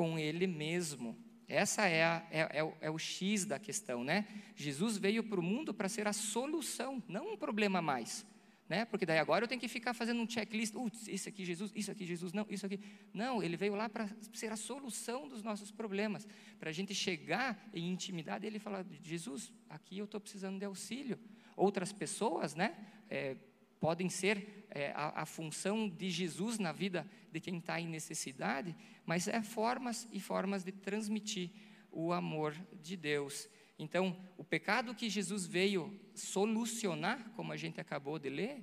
[0.00, 1.14] com Ele mesmo.
[1.46, 4.26] Essa é, a, é, é, o, é, o, X da questão, né?
[4.56, 8.24] Jesus veio para o mundo para ser a solução, não um problema mais.
[8.66, 8.86] Né?
[8.86, 11.90] Porque daí agora eu tenho que ficar fazendo um checklist, uh, isso aqui Jesus, isso
[11.90, 12.80] aqui Jesus, não, isso aqui.
[13.12, 16.26] Não, ele veio lá para ser a solução dos nossos problemas,
[16.58, 20.64] para a gente chegar em intimidade e ele falar, Jesus, aqui eu estou precisando de
[20.64, 21.18] auxílio.
[21.54, 22.74] Outras pessoas, né?
[23.10, 23.36] É,
[23.80, 28.76] podem ser é, a, a, função de Jesus na vida de quem está em necessidade,
[29.06, 31.50] mas é formas e formas de transmitir
[31.90, 33.48] o amor de Deus.
[33.78, 38.62] Então, o pecado que Jesus veio solucionar, como a gente acabou de ler,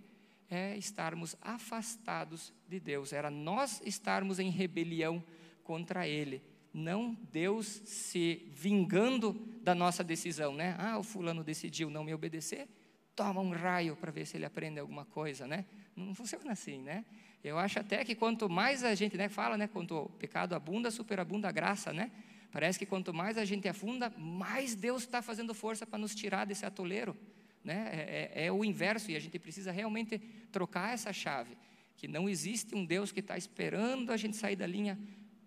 [0.50, 5.22] é estarmos afastados de Deus, era nós estarmos em rebelião
[5.64, 6.42] contra Ele,
[6.74, 10.76] não Deus se vingando da nossa decisão, né?
[10.78, 12.70] Ah, o fulano decidiu não me obedecer,
[13.18, 15.66] toma um raio para ver se ele aprende alguma coisa, né?
[15.96, 17.04] Não funciona assim, né?
[17.44, 20.92] Eu acho até que quanto mais a gente né, fala, né, quanto o pecado abunda,
[20.92, 22.12] superabunda a graça, né?
[22.52, 26.46] Parece que quanto mais a gente afunda, mais Deus está fazendo força para nos tirar
[26.46, 27.18] desse atoleiro.
[27.64, 27.90] Né?
[27.92, 30.20] É, é, é, o inverso e a gente precisa realmente
[30.52, 31.58] trocar essa chave.
[31.98, 34.98] Que não existe um Deus que está esperando a gente sair da linha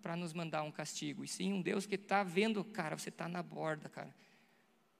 [0.01, 3.29] para nos mandar um castigo, e sim um Deus que está vendo, cara, você está
[3.29, 4.13] na borda, cara,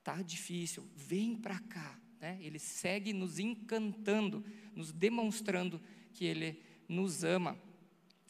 [0.04, 2.38] tá difícil, vem para cá, né?
[2.40, 5.82] Ele segue nos encantando, nos demonstrando
[6.14, 7.58] que Ele nos ama.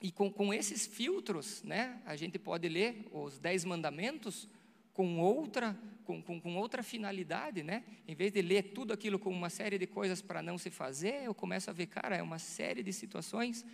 [0.01, 4.47] E com, com esses filtros, né, a gente pode ler os Dez Mandamentos
[4.93, 7.83] com outra, com, com, com, outra finalidade, né?
[8.07, 11.23] Em vez de ler tudo aquilo com uma série de coisas para não se fazer,
[11.23, 13.65] eu começo a ver, cara, é uma série de situações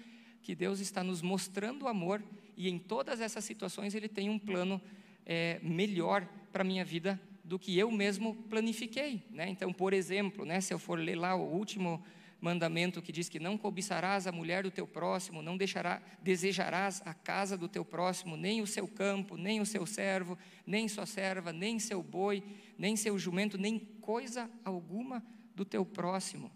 [0.42, 2.24] que Deus está nos mostrando o amor
[2.56, 4.82] e em todas essas situações Ele tem um plano
[5.26, 9.24] é, melhor para a minha vida do que eu mesmo planifiquei.
[9.32, 9.48] Né?
[9.50, 12.04] Então, por exemplo, né, se eu for ler lá o último
[12.40, 17.14] mandamento que diz que não cobiçarás a mulher do teu próximo, não deixará, desejarás a
[17.14, 21.52] casa do teu próximo, nem o seu campo, nem o seu servo, nem sua serva,
[21.52, 22.44] nem seu boi,
[22.78, 26.52] nem seu jumento, nem coisa alguma do teu próximo,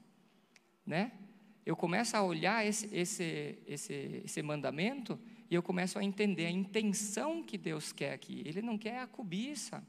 [0.86, 1.14] né?
[1.66, 6.52] Eu começo a olhar esse, esse, esse, esse mandamento e eu começo a entender a
[6.52, 8.42] intenção que Deus quer aqui.
[8.46, 9.84] Ele não quer a cobiça,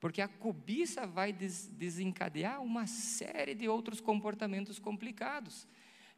[0.00, 5.66] porque a cobiça vai des, desencadear uma série de outros comportamentos complicados.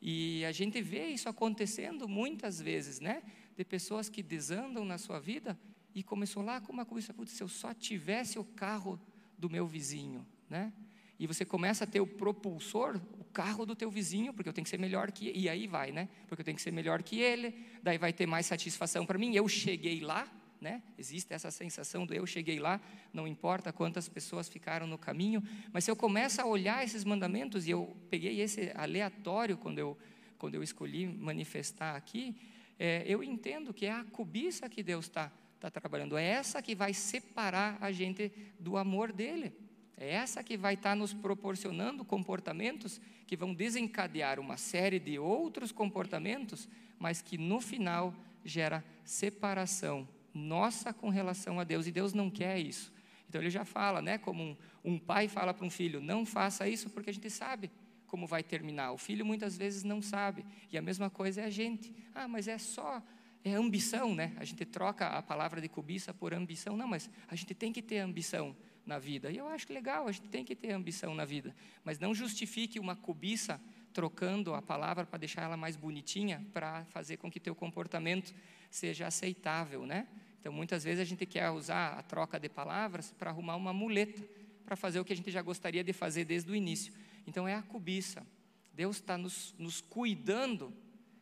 [0.02, 3.22] E a gente vê isso acontecendo muitas vezes, né?
[3.56, 5.58] De pessoas que desandam na sua vida
[5.94, 9.00] e começou lá com uma cobiça, putz, se eu só tivesse o carro
[9.36, 10.72] do meu vizinho, né?
[11.18, 14.64] E você começa a ter o propulsor, o carro do teu vizinho, porque eu tenho
[14.64, 16.08] que ser melhor que e aí vai, né?
[16.26, 19.34] Porque eu tenho que ser melhor que ele, daí vai ter mais satisfação para mim.
[19.34, 20.26] Eu cheguei lá,
[20.60, 20.82] né?
[20.98, 22.80] Existe essa sensação do eu cheguei lá,
[23.12, 25.42] não importa quantas pessoas ficaram no caminho,
[25.72, 29.96] mas se eu começo a olhar esses mandamentos e eu peguei esse aleatório quando eu
[30.40, 32.34] quando eu escolhi manifestar aqui,
[32.78, 36.74] é, eu entendo que é a cobiça que Deus está tá trabalhando, é essa que
[36.74, 39.52] vai separar a gente do amor dele.
[39.98, 45.72] É essa que vai estar nos proporcionando comportamentos que vão desencadear uma série de outros
[45.72, 46.66] comportamentos,
[46.98, 52.58] mas que no final gera separação nossa com relação a Deus, e Deus não quer
[52.58, 52.92] isso.
[53.28, 56.68] Então ele já fala, né, como um, um pai fala para um filho, não faça
[56.68, 57.70] isso porque a gente sabe
[58.06, 58.92] como vai terminar.
[58.92, 60.44] O filho muitas vezes não sabe.
[60.72, 61.94] E a mesma coisa é a gente.
[62.12, 63.00] Ah, mas é só
[63.44, 64.34] é ambição, né?
[64.36, 66.76] A gente troca a palavra de cobiça por ambição.
[66.76, 69.30] Não, mas a gente tem que ter ambição na vida.
[69.30, 72.80] E eu acho legal, a gente tem que ter ambição na vida, mas não justifique
[72.80, 73.60] uma cobiça
[73.92, 78.34] trocando a palavra para deixar ela mais bonitinha, para fazer com que teu comportamento
[78.70, 80.06] seja aceitável, né?
[80.40, 84.22] Então, muitas vezes a gente quer usar a troca de palavras para arrumar uma muleta,
[84.64, 86.92] para fazer o que a gente já gostaria de fazer desde o início.
[87.26, 88.26] Então, é a cobiça.
[88.72, 90.72] Deus está nos, nos cuidando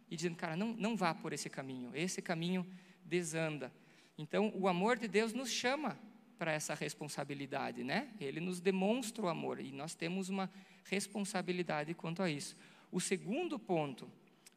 [0.08, 2.64] e dizendo, cara, não, não vá por esse caminho, esse caminho
[3.04, 3.72] desanda.
[4.16, 5.98] Então, o amor de Deus nos chama
[6.38, 8.08] para essa responsabilidade, né?
[8.20, 10.48] Ele nos demonstra o amor e nós temos uma
[10.84, 12.56] responsabilidade quanto a isso.
[12.92, 14.08] O segundo ponto,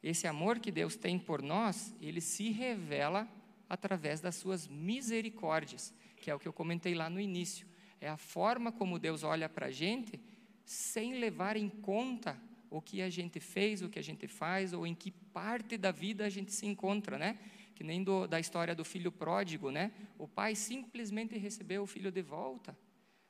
[0.02, 3.28] esse amor que Deus tem por nós, ele se revela
[3.68, 7.66] através das suas misericórdias, que é o que eu comentei lá no início.
[8.00, 10.20] É a forma como Deus olha para a gente
[10.64, 14.86] sem levar em conta o que a gente fez, o que a gente faz, ou
[14.86, 17.38] em que parte da vida a gente se encontra, né?
[17.82, 19.90] que nem do, da história do filho pródigo, né?
[20.18, 22.78] O pai simplesmente recebeu o filho de volta,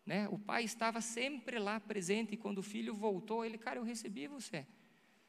[0.04, 0.28] né?
[0.28, 4.26] O pai estava sempre lá presente e quando o filho voltou, ele, cara, eu recebi
[4.26, 4.66] você,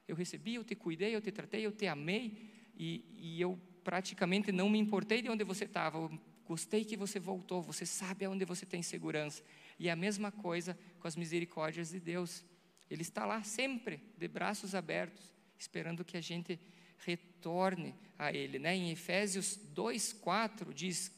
[0.07, 4.51] eu recebi, eu te cuidei, eu te tratei, eu te amei e, e eu praticamente
[4.51, 6.09] não me importei de onde você estava,
[6.45, 9.43] gostei que você voltou, você sabe aonde você tem segurança.
[9.79, 12.43] E a mesma coisa com as misericórdias de Deus.
[12.89, 16.59] Ele está lá sempre, de braços abertos, esperando que a gente
[16.97, 18.59] retorne a Ele.
[18.59, 18.75] Né?
[18.75, 21.11] Em Efésios 2,4 diz: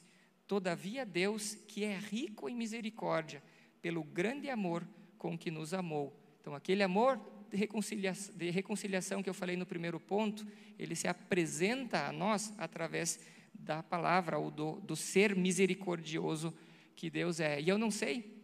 [0.46, 3.42] Todavia Deus, que é rico em misericórdia,
[3.82, 4.86] pelo grande amor
[5.18, 6.18] com que nos amou.
[6.40, 10.46] Então, aquele amor de reconciliação que eu falei no primeiro ponto,
[10.78, 13.20] ele se apresenta a nós através
[13.54, 16.52] da palavra, ou do, do ser misericordioso
[16.94, 17.60] que Deus é.
[17.60, 18.36] E eu não sei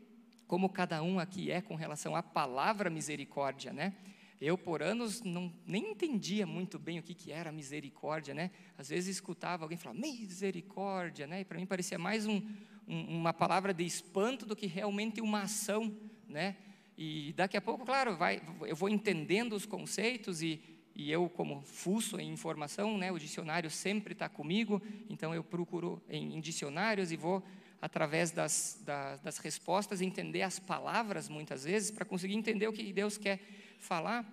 [0.46, 3.94] como cada um aqui é com relação à palavra misericórdia, né?
[4.40, 8.50] Eu, por anos, não, nem entendia muito bem o que, que era misericórdia, né?
[8.76, 11.42] Às vezes escutava alguém falar misericórdia, né?
[11.42, 12.42] E para mim parecia mais um,
[12.88, 15.96] um, uma palavra de espanto do que realmente uma ação,
[16.28, 16.56] né?
[17.04, 20.62] E daqui a pouco, claro, vai, eu vou entendendo os conceitos e,
[20.94, 23.10] e eu, como fuço em informação, né?
[23.10, 27.42] O dicionário sempre está comigo, então eu procuro em, em dicionários e vou
[27.80, 32.92] através das, das, das respostas entender as palavras muitas vezes para conseguir entender o que
[32.92, 33.40] Deus quer
[33.80, 34.24] falar.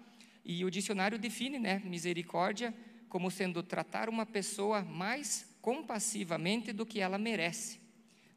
[0.46, 2.72] E o dicionário define, né, misericórdia
[3.10, 7.80] como sendo tratar uma pessoa mais compassivamente do que ela merece.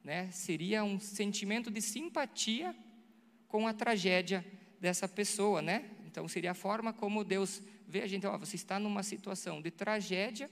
[0.03, 0.31] Né?
[0.31, 2.75] Seria um sentimento de simpatia
[3.53, 4.43] com a tragédia
[4.81, 5.91] dessa pessoa, né?
[6.07, 9.71] Então seria a forma como Deus vê a gente, ó, você está numa situação de
[9.71, 10.51] tragédia,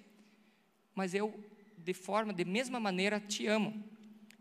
[0.95, 1.33] mas eu
[1.79, 3.83] de forma, de mesma maneira te amo.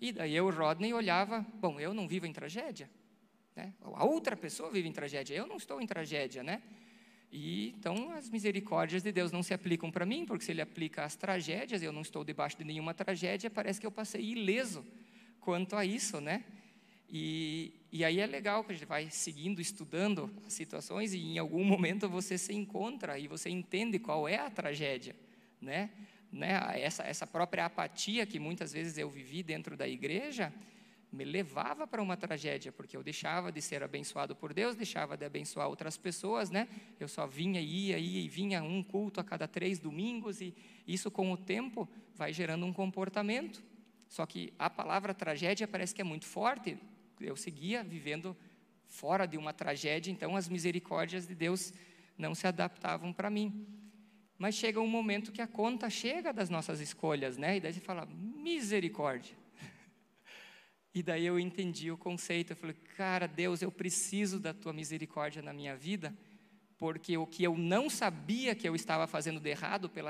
[0.02, 2.90] E daí eu, Rodney, olhava, bom, eu não vivo em tragédia,
[3.56, 3.74] né?
[3.82, 6.62] A outra pessoa vive em tragédia, eu não estou em tragédia, né?
[7.32, 11.06] E então as misericórdias de Deus não se aplicam para mim, porque se ele aplica
[11.06, 14.86] às tragédias, eu não estou debaixo de nenhuma tragédia, parece que eu passei ileso
[15.40, 16.44] quanto a isso, né?
[17.12, 21.40] E, e aí é legal que a gente vai seguindo, estudando as situações e em
[21.40, 25.16] algum momento você se encontra e você entende qual é a tragédia,
[25.60, 25.90] né?
[26.32, 26.60] né?
[26.76, 30.54] Essa, essa própria apatia que muitas vezes eu vivi dentro da igreja,
[31.12, 35.26] me levava para uma tragédia, porque eu deixava de ser abençoado por Deus, deixava de
[35.26, 36.68] abençoar outras pessoas, né?
[37.00, 40.54] Eu só vinha, ia, ia e vinha um culto a cada três domingos, e
[40.88, 43.64] isso com o tempo vai gerando um comportamento.
[44.08, 46.78] Só que a palavra tragédia parece que é muito forte.
[47.20, 48.36] Eu seguia vivendo
[48.88, 51.74] fora de uma tragédia, então as misericórdias de Deus
[52.18, 53.66] não se adaptavam para mim.
[54.38, 57.58] Mas chega um momento que a conta chega das nossas escolhas, né?
[57.58, 59.36] E daí você fala, misericórdia.
[60.92, 62.54] E daí eu entendi o conceito.
[62.54, 66.18] Eu falei, cara, Deus, eu preciso da tua misericórdia na minha vida,
[66.80, 70.10] porque o que eu não sabia que eu estava fazendo de errado pela,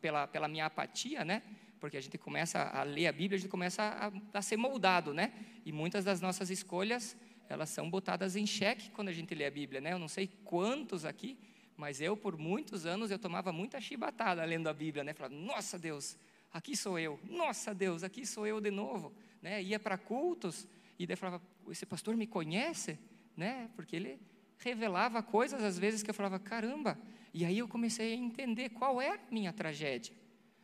[0.00, 1.42] pela, pela minha apatia, né?
[1.80, 5.14] Porque a gente começa a ler a Bíblia, a gente começa a, a ser moldado,
[5.14, 5.32] né?
[5.64, 7.16] E muitas das nossas escolhas,
[7.48, 9.92] elas são botadas em xeque quando a gente lê a Bíblia, né?
[9.92, 11.38] Eu não sei quantos aqui
[11.80, 15.14] mas eu, por muitos anos, eu tomava muita chibatada lendo a Bíblia, né?
[15.14, 16.14] Falava, nossa Deus,
[16.52, 17.18] aqui sou eu.
[17.24, 19.14] Nossa Deus, aqui sou eu de novo.
[19.40, 19.62] Né?
[19.62, 20.68] Ia para cultos
[20.98, 22.98] e daí falava, esse pastor me conhece?
[23.34, 23.70] Né?
[23.74, 24.20] Porque ele
[24.58, 26.98] revelava coisas às vezes que eu falava, caramba.
[27.32, 30.14] E aí eu comecei a entender qual é a minha tragédia.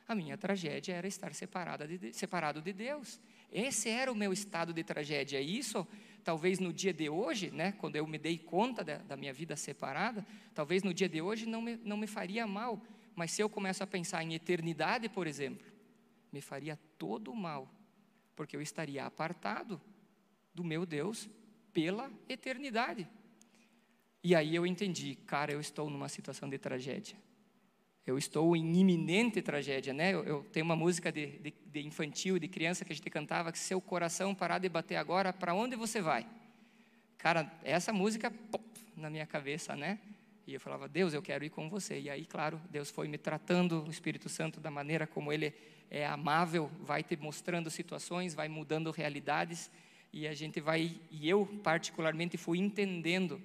[0.08, 3.20] A minha tragédia era estar separada de, separado de Deus.
[3.50, 5.40] Esse era o meu estado de tragédia.
[5.40, 5.86] Isso
[6.22, 9.56] talvez no dia de hoje, né, quando eu me dei conta da, da, minha vida
[9.56, 12.82] separada, talvez no dia de hoje não me, não me faria mal,
[13.14, 15.66] mas se eu começo a pensar em eternidade, por exemplo,
[16.32, 17.68] me faria todo mal,
[18.34, 19.80] porque eu estaria apartado
[20.52, 21.28] do meu Deus
[21.72, 23.08] pela eternidade.
[24.22, 27.16] E aí eu entendi, cara, eu estou numa situação de tragédia
[28.06, 30.14] eu estou em iminente tragédia, né?
[30.14, 33.50] Eu, eu tenho uma música de, de, de, infantil, de criança que a gente cantava
[33.50, 36.24] que seu coração parar de bater agora, para onde você vai?
[37.18, 38.64] Cara, essa música pop,
[38.96, 39.98] na minha cabeça, né?
[40.46, 41.98] E eu falava, Deus, eu quero ir com você.
[41.98, 45.52] E aí, claro, Deus foi me tratando, o Espírito Santo, da maneira como Ele
[45.90, 49.68] é amável, vai te mostrando situações, vai mudando realidades,
[50.12, 53.42] e a gente vai, e eu particularmente fui entendendo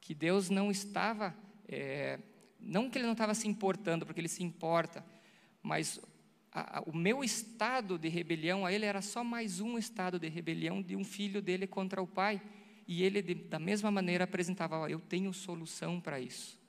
[0.00, 1.32] que Deus não estava
[1.68, 2.18] é,
[2.66, 5.04] não que ele não estava se importando, porque ele se importa,
[5.62, 6.00] mas
[6.52, 10.28] a, a, o meu estado de rebelião a ele era só mais um estado de
[10.28, 12.40] rebelião de um filho dele contra o pai.
[12.86, 16.60] E ele, de, da mesma maneira, apresentava: ó, Eu tenho solução para isso.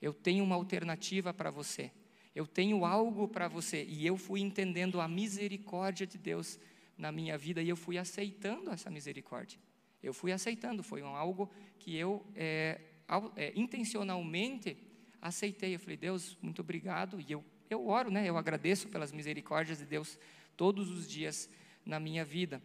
[0.00, 1.92] Eu tenho uma alternativa para você.
[2.34, 3.84] Eu tenho algo para você.
[3.88, 6.58] E eu fui entendendo a misericórdia de Deus
[6.96, 9.58] na minha vida e eu fui aceitando essa misericórdia.
[10.02, 10.82] Eu fui aceitando.
[10.82, 12.80] Foi um algo que eu é,
[13.36, 14.76] é, intencionalmente
[15.20, 15.74] aceitei.
[15.74, 17.20] Eu falei, Deus, muito obrigado.
[17.20, 18.28] E eu, eu oro, né?
[18.28, 20.18] Eu agradeço pelas misericórdias de Deus
[20.56, 21.48] todos os dias
[21.84, 22.62] na minha vida.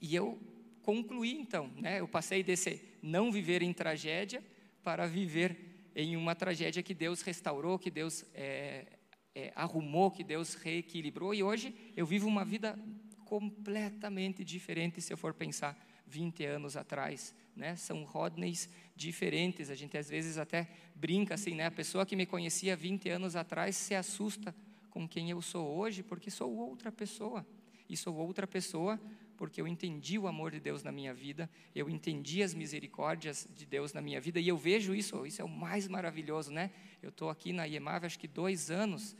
[0.00, 0.38] E eu
[0.82, 2.00] concluí então, né?
[2.00, 4.42] Eu passei desse não viver em tragédia
[4.82, 8.86] para viver em uma tragédia que Deus restaurou, que Deus é,
[9.34, 11.34] é, arrumou, que Deus reequilibrou.
[11.34, 12.78] E hoje eu vivo uma vida
[13.24, 15.76] completamente diferente se eu for pensar
[16.06, 17.76] 20 anos atrás, né?
[17.76, 19.70] São Rodneys diferentes.
[19.70, 20.68] A gente às vezes até
[20.98, 21.66] brinca assim, né?
[21.66, 24.54] A pessoa que me conhecia 20 anos atrás se assusta
[24.90, 27.46] com quem eu sou hoje, porque sou outra pessoa.
[27.88, 29.00] E sou outra pessoa
[29.38, 33.64] porque eu entendi o amor de Deus na minha vida, eu entendi as misericórdias de
[33.64, 36.72] Deus na minha vida, e eu vejo isso, isso é o mais maravilhoso, né?
[37.00, 39.14] Eu estou aqui na IEMAV acho que dois anos,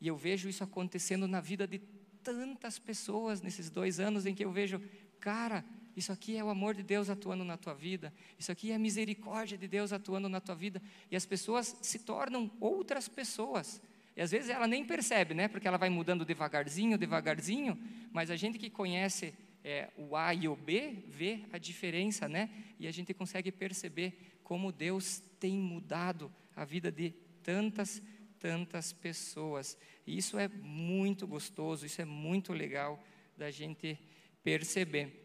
[0.00, 1.80] e eu vejo isso acontecendo na vida de
[2.22, 4.80] tantas pessoas nesses dois anos em que eu vejo,
[5.18, 5.64] cara,
[5.96, 8.12] isso aqui é o amor de Deus atuando na tua vida.
[8.38, 10.82] Isso aqui é a misericórdia de Deus atuando na tua vida.
[11.10, 13.80] E as pessoas se tornam outras pessoas.
[14.16, 15.46] E às vezes ela nem percebe, né?
[15.48, 17.78] Porque ela vai mudando devagarzinho, devagarzinho.
[18.12, 22.50] Mas a gente que conhece é, o A e o B vê a diferença, né?
[22.78, 28.02] E a gente consegue perceber como Deus tem mudado a vida de tantas,
[28.38, 29.76] tantas pessoas.
[30.06, 33.02] E isso é muito gostoso, isso é muito legal
[33.36, 33.98] da gente
[34.42, 35.23] perceber.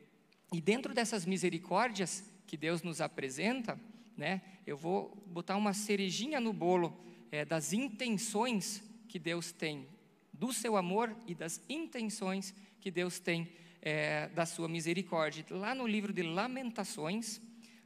[0.52, 3.80] E dentro dessas misericórdias que Deus nos apresenta,
[4.18, 6.98] né, eu vou botar uma cerejinha no bolo
[7.32, 9.88] é, das intenções que Deus tem
[10.34, 13.50] do seu amor e das intenções que Deus tem
[13.82, 15.46] é, da sua misericórdia.
[15.50, 17.42] Lá no livro de Lamentações,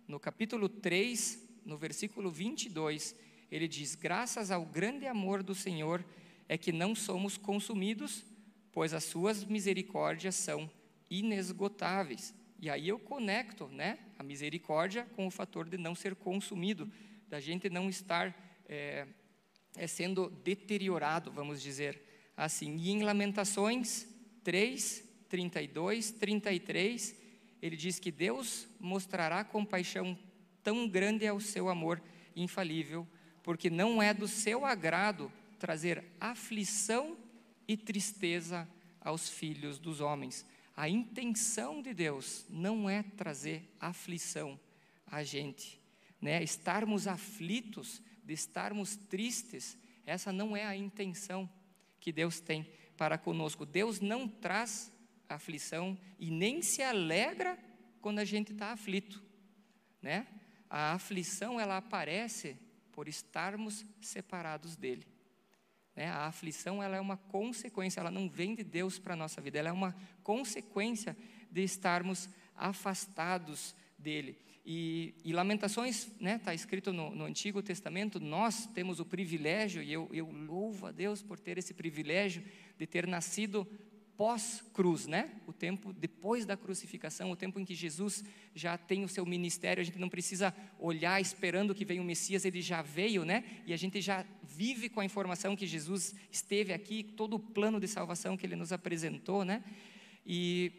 [0.07, 3.15] no capítulo 3, no versículo 22,
[3.51, 6.05] ele diz: Graças ao grande amor do Senhor
[6.47, 8.23] é que não somos consumidos,
[8.71, 10.69] pois as suas misericórdias são
[11.09, 12.33] inesgotáveis.
[12.63, 16.89] E aí eu conecto né, a misericórdia com o fator de não ser consumido,
[17.27, 18.33] da gente não estar
[18.69, 19.05] é,
[19.75, 22.01] é sendo deteriorado, vamos dizer
[22.37, 22.77] assim.
[22.77, 24.07] E em Lamentações
[24.45, 27.13] 3, 32, 33,
[27.61, 30.17] ele diz que Deus mostrará compaixão
[30.63, 32.01] tão grande ao seu amor
[32.33, 33.05] infalível,
[33.43, 37.17] porque não é do seu agrado trazer aflição
[37.67, 38.65] e tristeza
[39.01, 40.45] aos filhos dos homens.
[40.75, 44.59] A intenção de Deus não é trazer aflição
[45.05, 45.79] a gente,
[46.19, 46.41] né?
[46.41, 51.49] Estarmos aflitos, de estarmos tristes, essa não é a intenção
[51.99, 53.65] que Deus tem para conosco.
[53.65, 54.91] Deus não traz
[55.27, 57.57] aflição e nem se alegra
[58.01, 59.23] quando a gente está aflito.
[60.01, 60.27] né?
[60.69, 62.57] A aflição ela aparece
[62.91, 65.07] por estarmos separados dele.
[65.95, 66.07] Né?
[66.07, 69.59] A aflição ela é uma consequência, ela não vem de Deus para a nossa vida,
[69.59, 71.15] ela é uma consequência
[71.51, 74.37] de estarmos afastados dele.
[74.65, 79.83] E, e Lamentações, está né, tá escrito no, no, Antigo Testamento, nós temos o privilégio,
[79.83, 82.43] e eu, eu louvo a Deus por ter esse privilégio
[82.77, 83.67] de ter nascido
[84.15, 85.31] pós-cruz, né?
[85.47, 88.23] O tempo depois da crucificação, o tempo em que Jesus
[88.53, 92.45] já tem o seu ministério, a gente não precisa olhar esperando que venha o Messias,
[92.45, 93.43] ele já veio, né?
[93.65, 94.25] E a gente já
[94.55, 98.55] vive com a informação que Jesus esteve aqui, todo o plano de salvação que ele
[98.55, 99.63] nos apresentou, né?
[100.25, 100.71] E,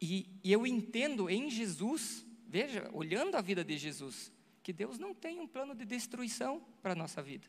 [0.00, 4.32] e, e eu entendo em Jesus Veja, olhando a vida de Jesus,
[4.62, 7.46] que Deus não tem um plano de destruição para a nossa vida.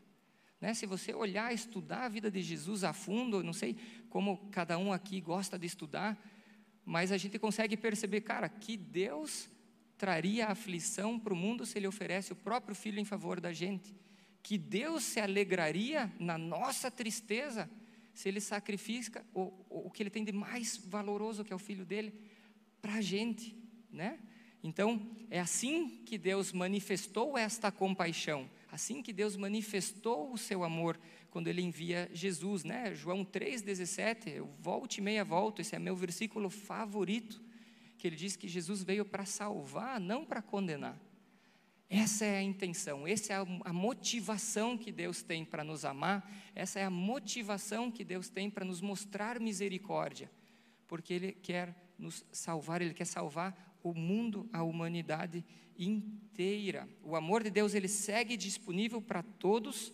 [0.59, 0.73] Né?
[0.73, 3.77] Se você olhar, estudar a vida de Jesus a fundo, não sei
[4.09, 6.17] como cada um aqui gosta de estudar,
[6.83, 9.47] mas a gente consegue perceber, cara, que Deus
[9.97, 13.95] traria aflição para o mundo se Ele oferece o próprio Filho em favor da gente.
[14.47, 17.69] Que Deus se alegraria na nossa tristeza
[18.13, 21.83] se Ele sacrifica o, o que Ele tem de mais valoroso, que é o Filho
[21.83, 22.13] dele,
[22.81, 23.53] para a gente,
[23.91, 24.17] né?
[24.63, 30.97] Então, é assim que Deus manifestou esta compaixão, assim que Deus manifestou o seu amor
[31.29, 32.95] quando ele envia Jesus, né?
[32.95, 37.43] João 3:17, eu volto e meia volto, esse é meu versículo favorito,
[37.97, 40.97] que ele diz que Jesus veio para salvar, não para condenar.
[41.89, 46.79] Essa é a intenção, essa é a motivação que Deus tem para nos amar, essa
[46.79, 50.29] é a motivação que Deus tem para nos mostrar misericórdia,
[50.85, 55.45] porque Ele quer nos salvar, Ele quer salvar o mundo, a humanidade
[55.77, 56.89] inteira.
[57.03, 59.93] O amor de Deus ele segue disponível para todos,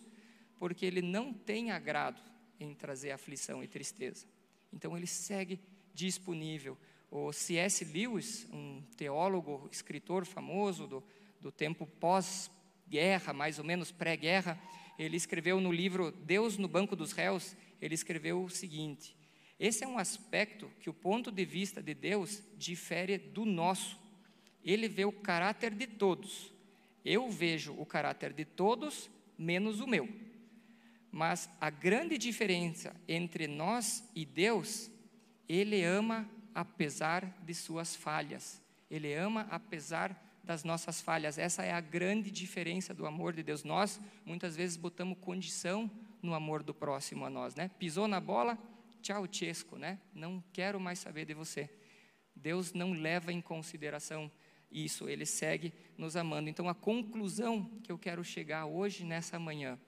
[0.57, 2.21] porque ele não tem agrado
[2.59, 4.25] em trazer aflição e tristeza.
[4.71, 5.59] Então ele segue
[5.93, 6.77] disponível.
[7.11, 7.85] O C.S.
[7.85, 11.03] Lewis, um teólogo, escritor famoso do,
[11.43, 14.59] do tempo pós-guerra, mais ou menos pré-guerra,
[14.97, 19.15] ele escreveu no livro Deus no Banco dos Réus, ele escreveu o seguinte:
[19.59, 23.99] esse é um aspecto que o ponto de vista de Deus difere do nosso.
[24.63, 26.51] Ele vê o caráter de todos.
[27.03, 30.09] Eu vejo o caráter de todos, menos o meu.
[31.11, 34.89] Mas a grande diferença entre nós e Deus,
[35.47, 38.61] Ele ama apesar de suas falhas.
[38.89, 41.37] Ele ama apesar das nossas falhas.
[41.37, 43.63] Essa é a grande diferença do amor de Deus.
[43.63, 45.89] Nós, muitas vezes, botamos condição
[46.21, 47.69] no amor do próximo a nós, né?
[47.79, 48.57] Pisou na bola,
[49.01, 49.99] tchau, Chesco, né?
[50.13, 51.69] Não quero mais saber de você.
[52.35, 54.31] Deus não leva em consideração
[54.71, 56.49] isso, ele segue nos amando.
[56.49, 59.79] Então, a conclusão que eu quero chegar hoje, nessa manhã,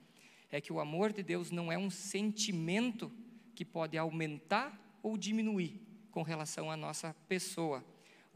[0.52, 3.12] é que o amor de Deus não é um sentimento
[3.56, 5.82] que pode aumentar ou diminuir
[6.12, 7.84] com relação à nossa pessoa.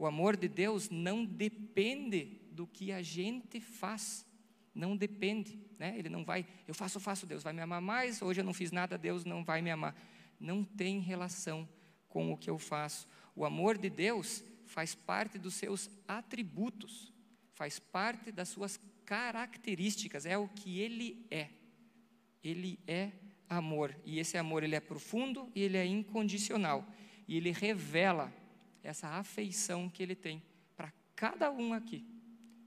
[0.00, 4.26] O amor de Deus não depende do que a gente faz.
[4.74, 5.94] Não depende, né?
[5.96, 8.72] Ele não vai, eu faço, faço, Deus vai me amar mais, hoje eu não fiz
[8.72, 9.94] nada, Deus não vai me amar
[10.40, 11.68] não tem relação
[12.08, 13.06] com o que eu faço.
[13.36, 17.12] O amor de Deus faz parte dos seus atributos,
[17.52, 21.50] faz parte das suas características, é o que ele é.
[22.42, 23.12] Ele é
[23.48, 26.88] amor, e esse amor ele é profundo e ele é incondicional,
[27.28, 28.32] e ele revela
[28.82, 30.42] essa afeição que ele tem
[30.76, 32.04] para cada um aqui.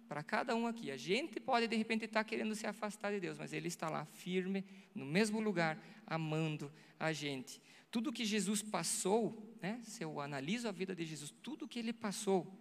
[0.07, 0.91] Para cada um aqui.
[0.91, 4.05] A gente pode de repente estar querendo se afastar de Deus, mas ele está lá
[4.05, 7.61] firme, no mesmo lugar, amando a gente.
[7.89, 11.93] Tudo que Jesus passou, né, se eu analiso a vida de Jesus, tudo que ele
[11.93, 12.51] passou,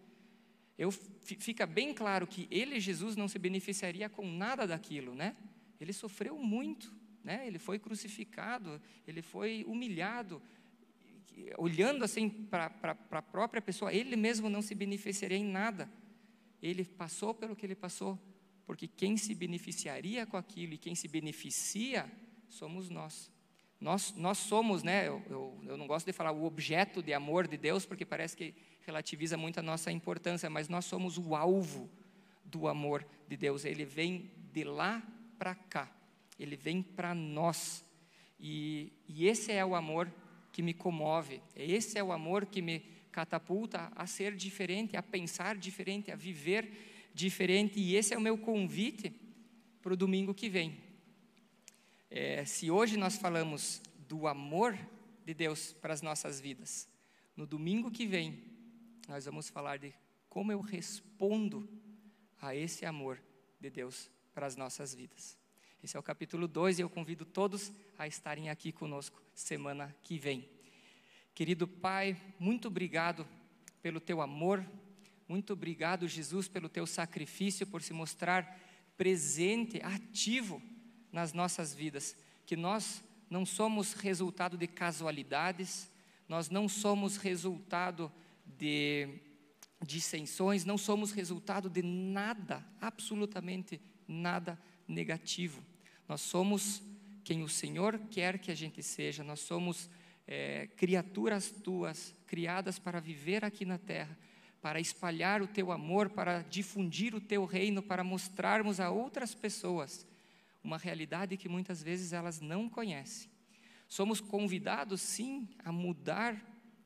[0.79, 5.37] eu, fica bem claro que ele, Jesus, não se beneficiaria com nada daquilo, né?
[5.81, 6.93] Ele sofreu muito,
[7.23, 7.47] né?
[7.47, 10.43] Ele foi crucificado, ele foi humilhado,
[11.59, 12.71] olhando assim para
[13.11, 15.89] a própria pessoa, ele mesmo não se beneficiaria em nada.
[16.63, 18.19] Ele passou pelo que ele passou,
[18.67, 22.11] porque quem se beneficiaria com aquilo e quem se beneficia
[22.49, 23.31] somos nós.
[23.81, 27.49] Nós, nós somos, né, eu, eu, eu não gosto de falar o objeto de amor
[27.49, 28.55] de Deus, porque parece que
[28.87, 31.91] relativiza muito a nossa importância, mas nós somos o alvo
[32.45, 33.65] do amor de Deus.
[33.65, 35.03] Ele vem de lá
[35.37, 35.91] para cá,
[36.39, 37.85] ele vem para nós.
[38.39, 40.09] E, e esse é o amor
[40.53, 42.81] que me comove, esse é o amor que me
[43.11, 46.71] catapulta a ser diferente, a pensar diferente, a viver
[47.15, 47.81] diferente.
[47.81, 49.13] E esse é o meu convite
[49.83, 50.79] para o domingo que vem.
[52.11, 54.79] É, se hoje nós falamos do amor
[55.25, 56.89] de Deus para as nossas vidas,
[57.37, 58.43] no domingo que vem,
[59.09, 59.95] nós vamos falar de
[60.29, 61.69] como eu respondo
[62.41, 63.23] a esse amor
[63.61, 65.42] de Deus para as nossas vidas.
[65.83, 70.17] Esse é o capítulo 2 e eu convido todos a estarem aqui conosco semana que
[70.17, 70.49] vem.
[71.35, 73.27] Querido Pai, muito obrigado
[73.83, 74.65] pelo teu amor,
[75.27, 78.61] Muito obrigado, Jesus, pelo teu sacrifício, por se mostrar
[78.97, 80.63] presente, ativo
[81.11, 82.15] nas nossas vidas.
[82.45, 85.91] Que nós não somos resultado de casualidades,
[86.29, 88.13] nós não somos resultado
[88.45, 89.09] de
[89.85, 95.72] dissensões, não somos resultado de nada, absolutamente nada negativo.
[96.13, 96.83] Nós somos
[97.25, 99.89] quem o Senhor quer que a gente seja, nós somos
[100.27, 104.15] é, criaturas tuas, criadas para viver aqui na terra,
[104.61, 110.07] para espalhar o teu amor, para difundir o teu reino, para mostrarmos a outras pessoas
[110.63, 113.31] uma realidade que muitas vezes elas não conhecem.
[113.89, 116.37] Somos convidados, sim, a mudar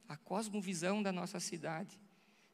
[0.09, 1.99] a cosmovisão da nossa cidade.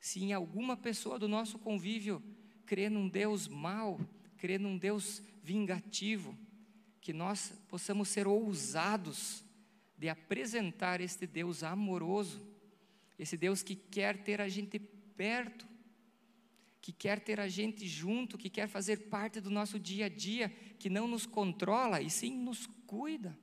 [0.01, 2.23] Se em alguma pessoa do nosso convívio
[2.65, 4.01] crê num Deus mau,
[4.39, 6.35] crê num Deus vingativo,
[7.03, 9.45] que nós possamos ser ousados
[9.99, 12.41] de apresentar este Deus amoroso,
[13.19, 15.67] esse Deus que quer ter a gente perto,
[16.81, 20.49] que quer ter a gente junto, que quer fazer parte do nosso dia a dia,
[20.79, 23.37] que não nos controla e sim nos cuida.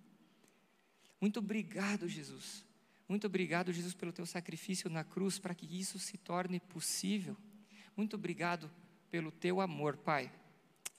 [1.19, 2.65] Muito obrigado, Jesus.
[3.07, 7.35] Muito obrigado, Jesus, pelo teu sacrifício na cruz para que isso se torne possível.
[7.95, 8.71] Muito obrigado
[9.11, 10.31] pelo teu amor, Pai.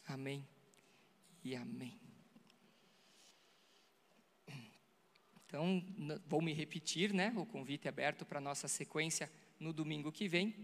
[0.07, 0.47] Amém
[1.43, 2.10] e amém.
[5.51, 5.83] Então,
[6.29, 7.33] vou me repetir, né?
[7.37, 9.29] O convite é aberto para a nossa sequência
[9.59, 10.55] no domingo que vem.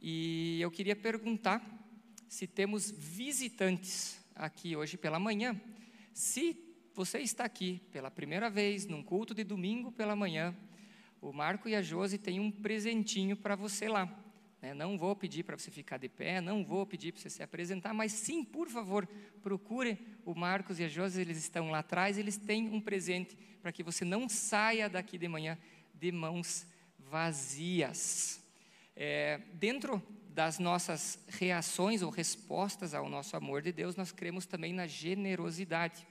[0.00, 1.60] E eu queria perguntar
[2.28, 5.60] se temos visitantes aqui hoje pela manhã.
[6.14, 6.56] Se
[6.94, 10.56] você está aqui pela primeira vez num culto de domingo pela manhã,
[11.20, 14.06] o Marco e a Josi têm um presentinho para você lá.
[14.60, 14.74] Né?
[14.74, 17.94] Não vou pedir para você ficar de pé, não vou pedir para você se apresentar,
[17.94, 19.06] mas sim, por favor,
[19.42, 23.72] procure o Marcos e a Josi, eles estão lá atrás, eles têm um presente para
[23.72, 25.58] que você não saia daqui de manhã
[25.94, 26.66] de mãos
[26.98, 28.42] vazias.
[28.94, 34.72] É, dentro das nossas reações ou respostas ao nosso amor de Deus, nós cremos também
[34.72, 36.06] na generosidade.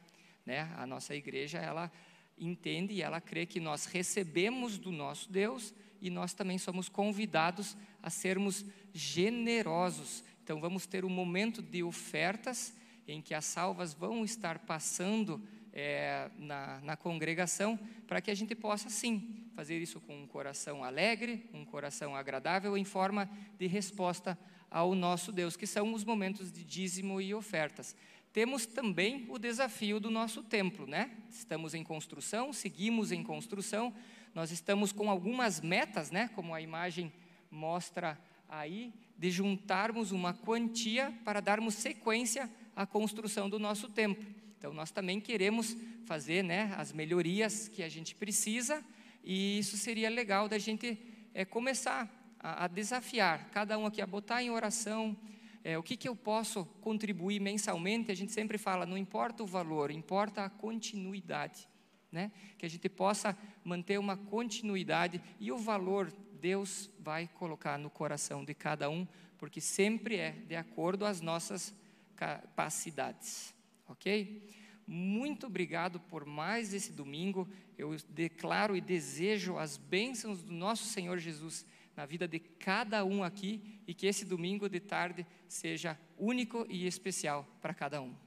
[0.46, 0.70] Né?
[0.78, 1.92] A nossa igreja, ela
[2.38, 7.78] entende e ela crê que nós recebemos do nosso Deus e nós também somos convidados
[8.02, 10.24] a sermos generosos.
[10.44, 12.74] Então, vamos ter um momento de ofertas
[13.08, 15.42] em que as salvas vão estar passando
[15.72, 20.84] é, na, na congregação, para que a gente possa, sim, fazer isso com um coração
[20.84, 24.38] alegre, um coração agradável, em forma de resposta
[24.70, 27.96] ao nosso Deus, que são os momentos de dízimo e ofertas.
[28.34, 31.12] Temos também o desafio do nosso templo, né?
[31.30, 33.94] Estamos em construção, seguimos em construção,
[34.38, 36.30] nós estamos com algumas metas, né?
[36.36, 37.12] Como a imagem
[37.50, 38.16] mostra
[38.48, 44.24] aí, de juntarmos uma quantia para darmos sequência à construção do nosso templo.
[44.56, 45.76] Então, nós também queremos
[46.06, 48.86] fazer né, as melhorias que a gente precisa,
[49.24, 51.00] e isso seria legal da gente
[51.34, 52.08] é, começar
[52.40, 55.18] a, a, desafiar cada um aqui a botar em oração
[55.64, 58.12] é, o que, que eu posso contribuir mensalmente.
[58.12, 61.68] A gente sempre fala, não importa o valor, importa a continuidade.
[62.12, 62.32] Né?
[62.58, 68.46] Que a gente possa manter uma continuidade e o valor Deus vai colocar no coração
[68.46, 71.76] de cada um, porque sempre é de acordo às nossas
[72.16, 74.44] capacidades ok?
[74.86, 77.48] Muito obrigado por mais esse domingo.
[77.78, 83.24] Eu declaro e desejo as bênçãos do nosso Senhor Jesus na vida de cada um
[83.24, 88.27] aqui e que esse domingo de tarde seja único e especial para cada um.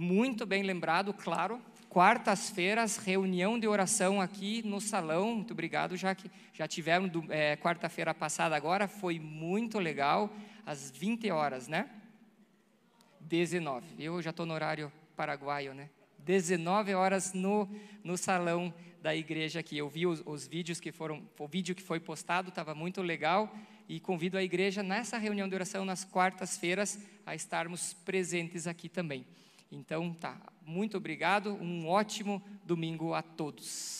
[0.00, 1.60] Muito bem lembrado, claro.
[1.88, 5.34] Quartas-feiras, reunião de oração aqui no salão.
[5.34, 10.32] Muito obrigado, já que já tivemos é, quarta-feira passada agora, foi muito legal,
[10.64, 11.90] às 20 horas, né?
[13.22, 13.84] 19.
[13.98, 15.90] Eu já estou no horário paraguaio, né?
[16.20, 17.68] 19 horas no,
[18.04, 18.72] no salão
[19.02, 19.78] da igreja aqui.
[19.78, 23.52] Eu vi os, os vídeos que foram, o vídeo que foi postado estava muito legal
[23.88, 29.26] e convido a igreja nessa reunião de oração nas quartas-feiras a estarmos presentes aqui também.
[29.70, 30.40] Então, tá.
[30.64, 31.52] Muito obrigado.
[31.54, 33.98] Um ótimo domingo a todos.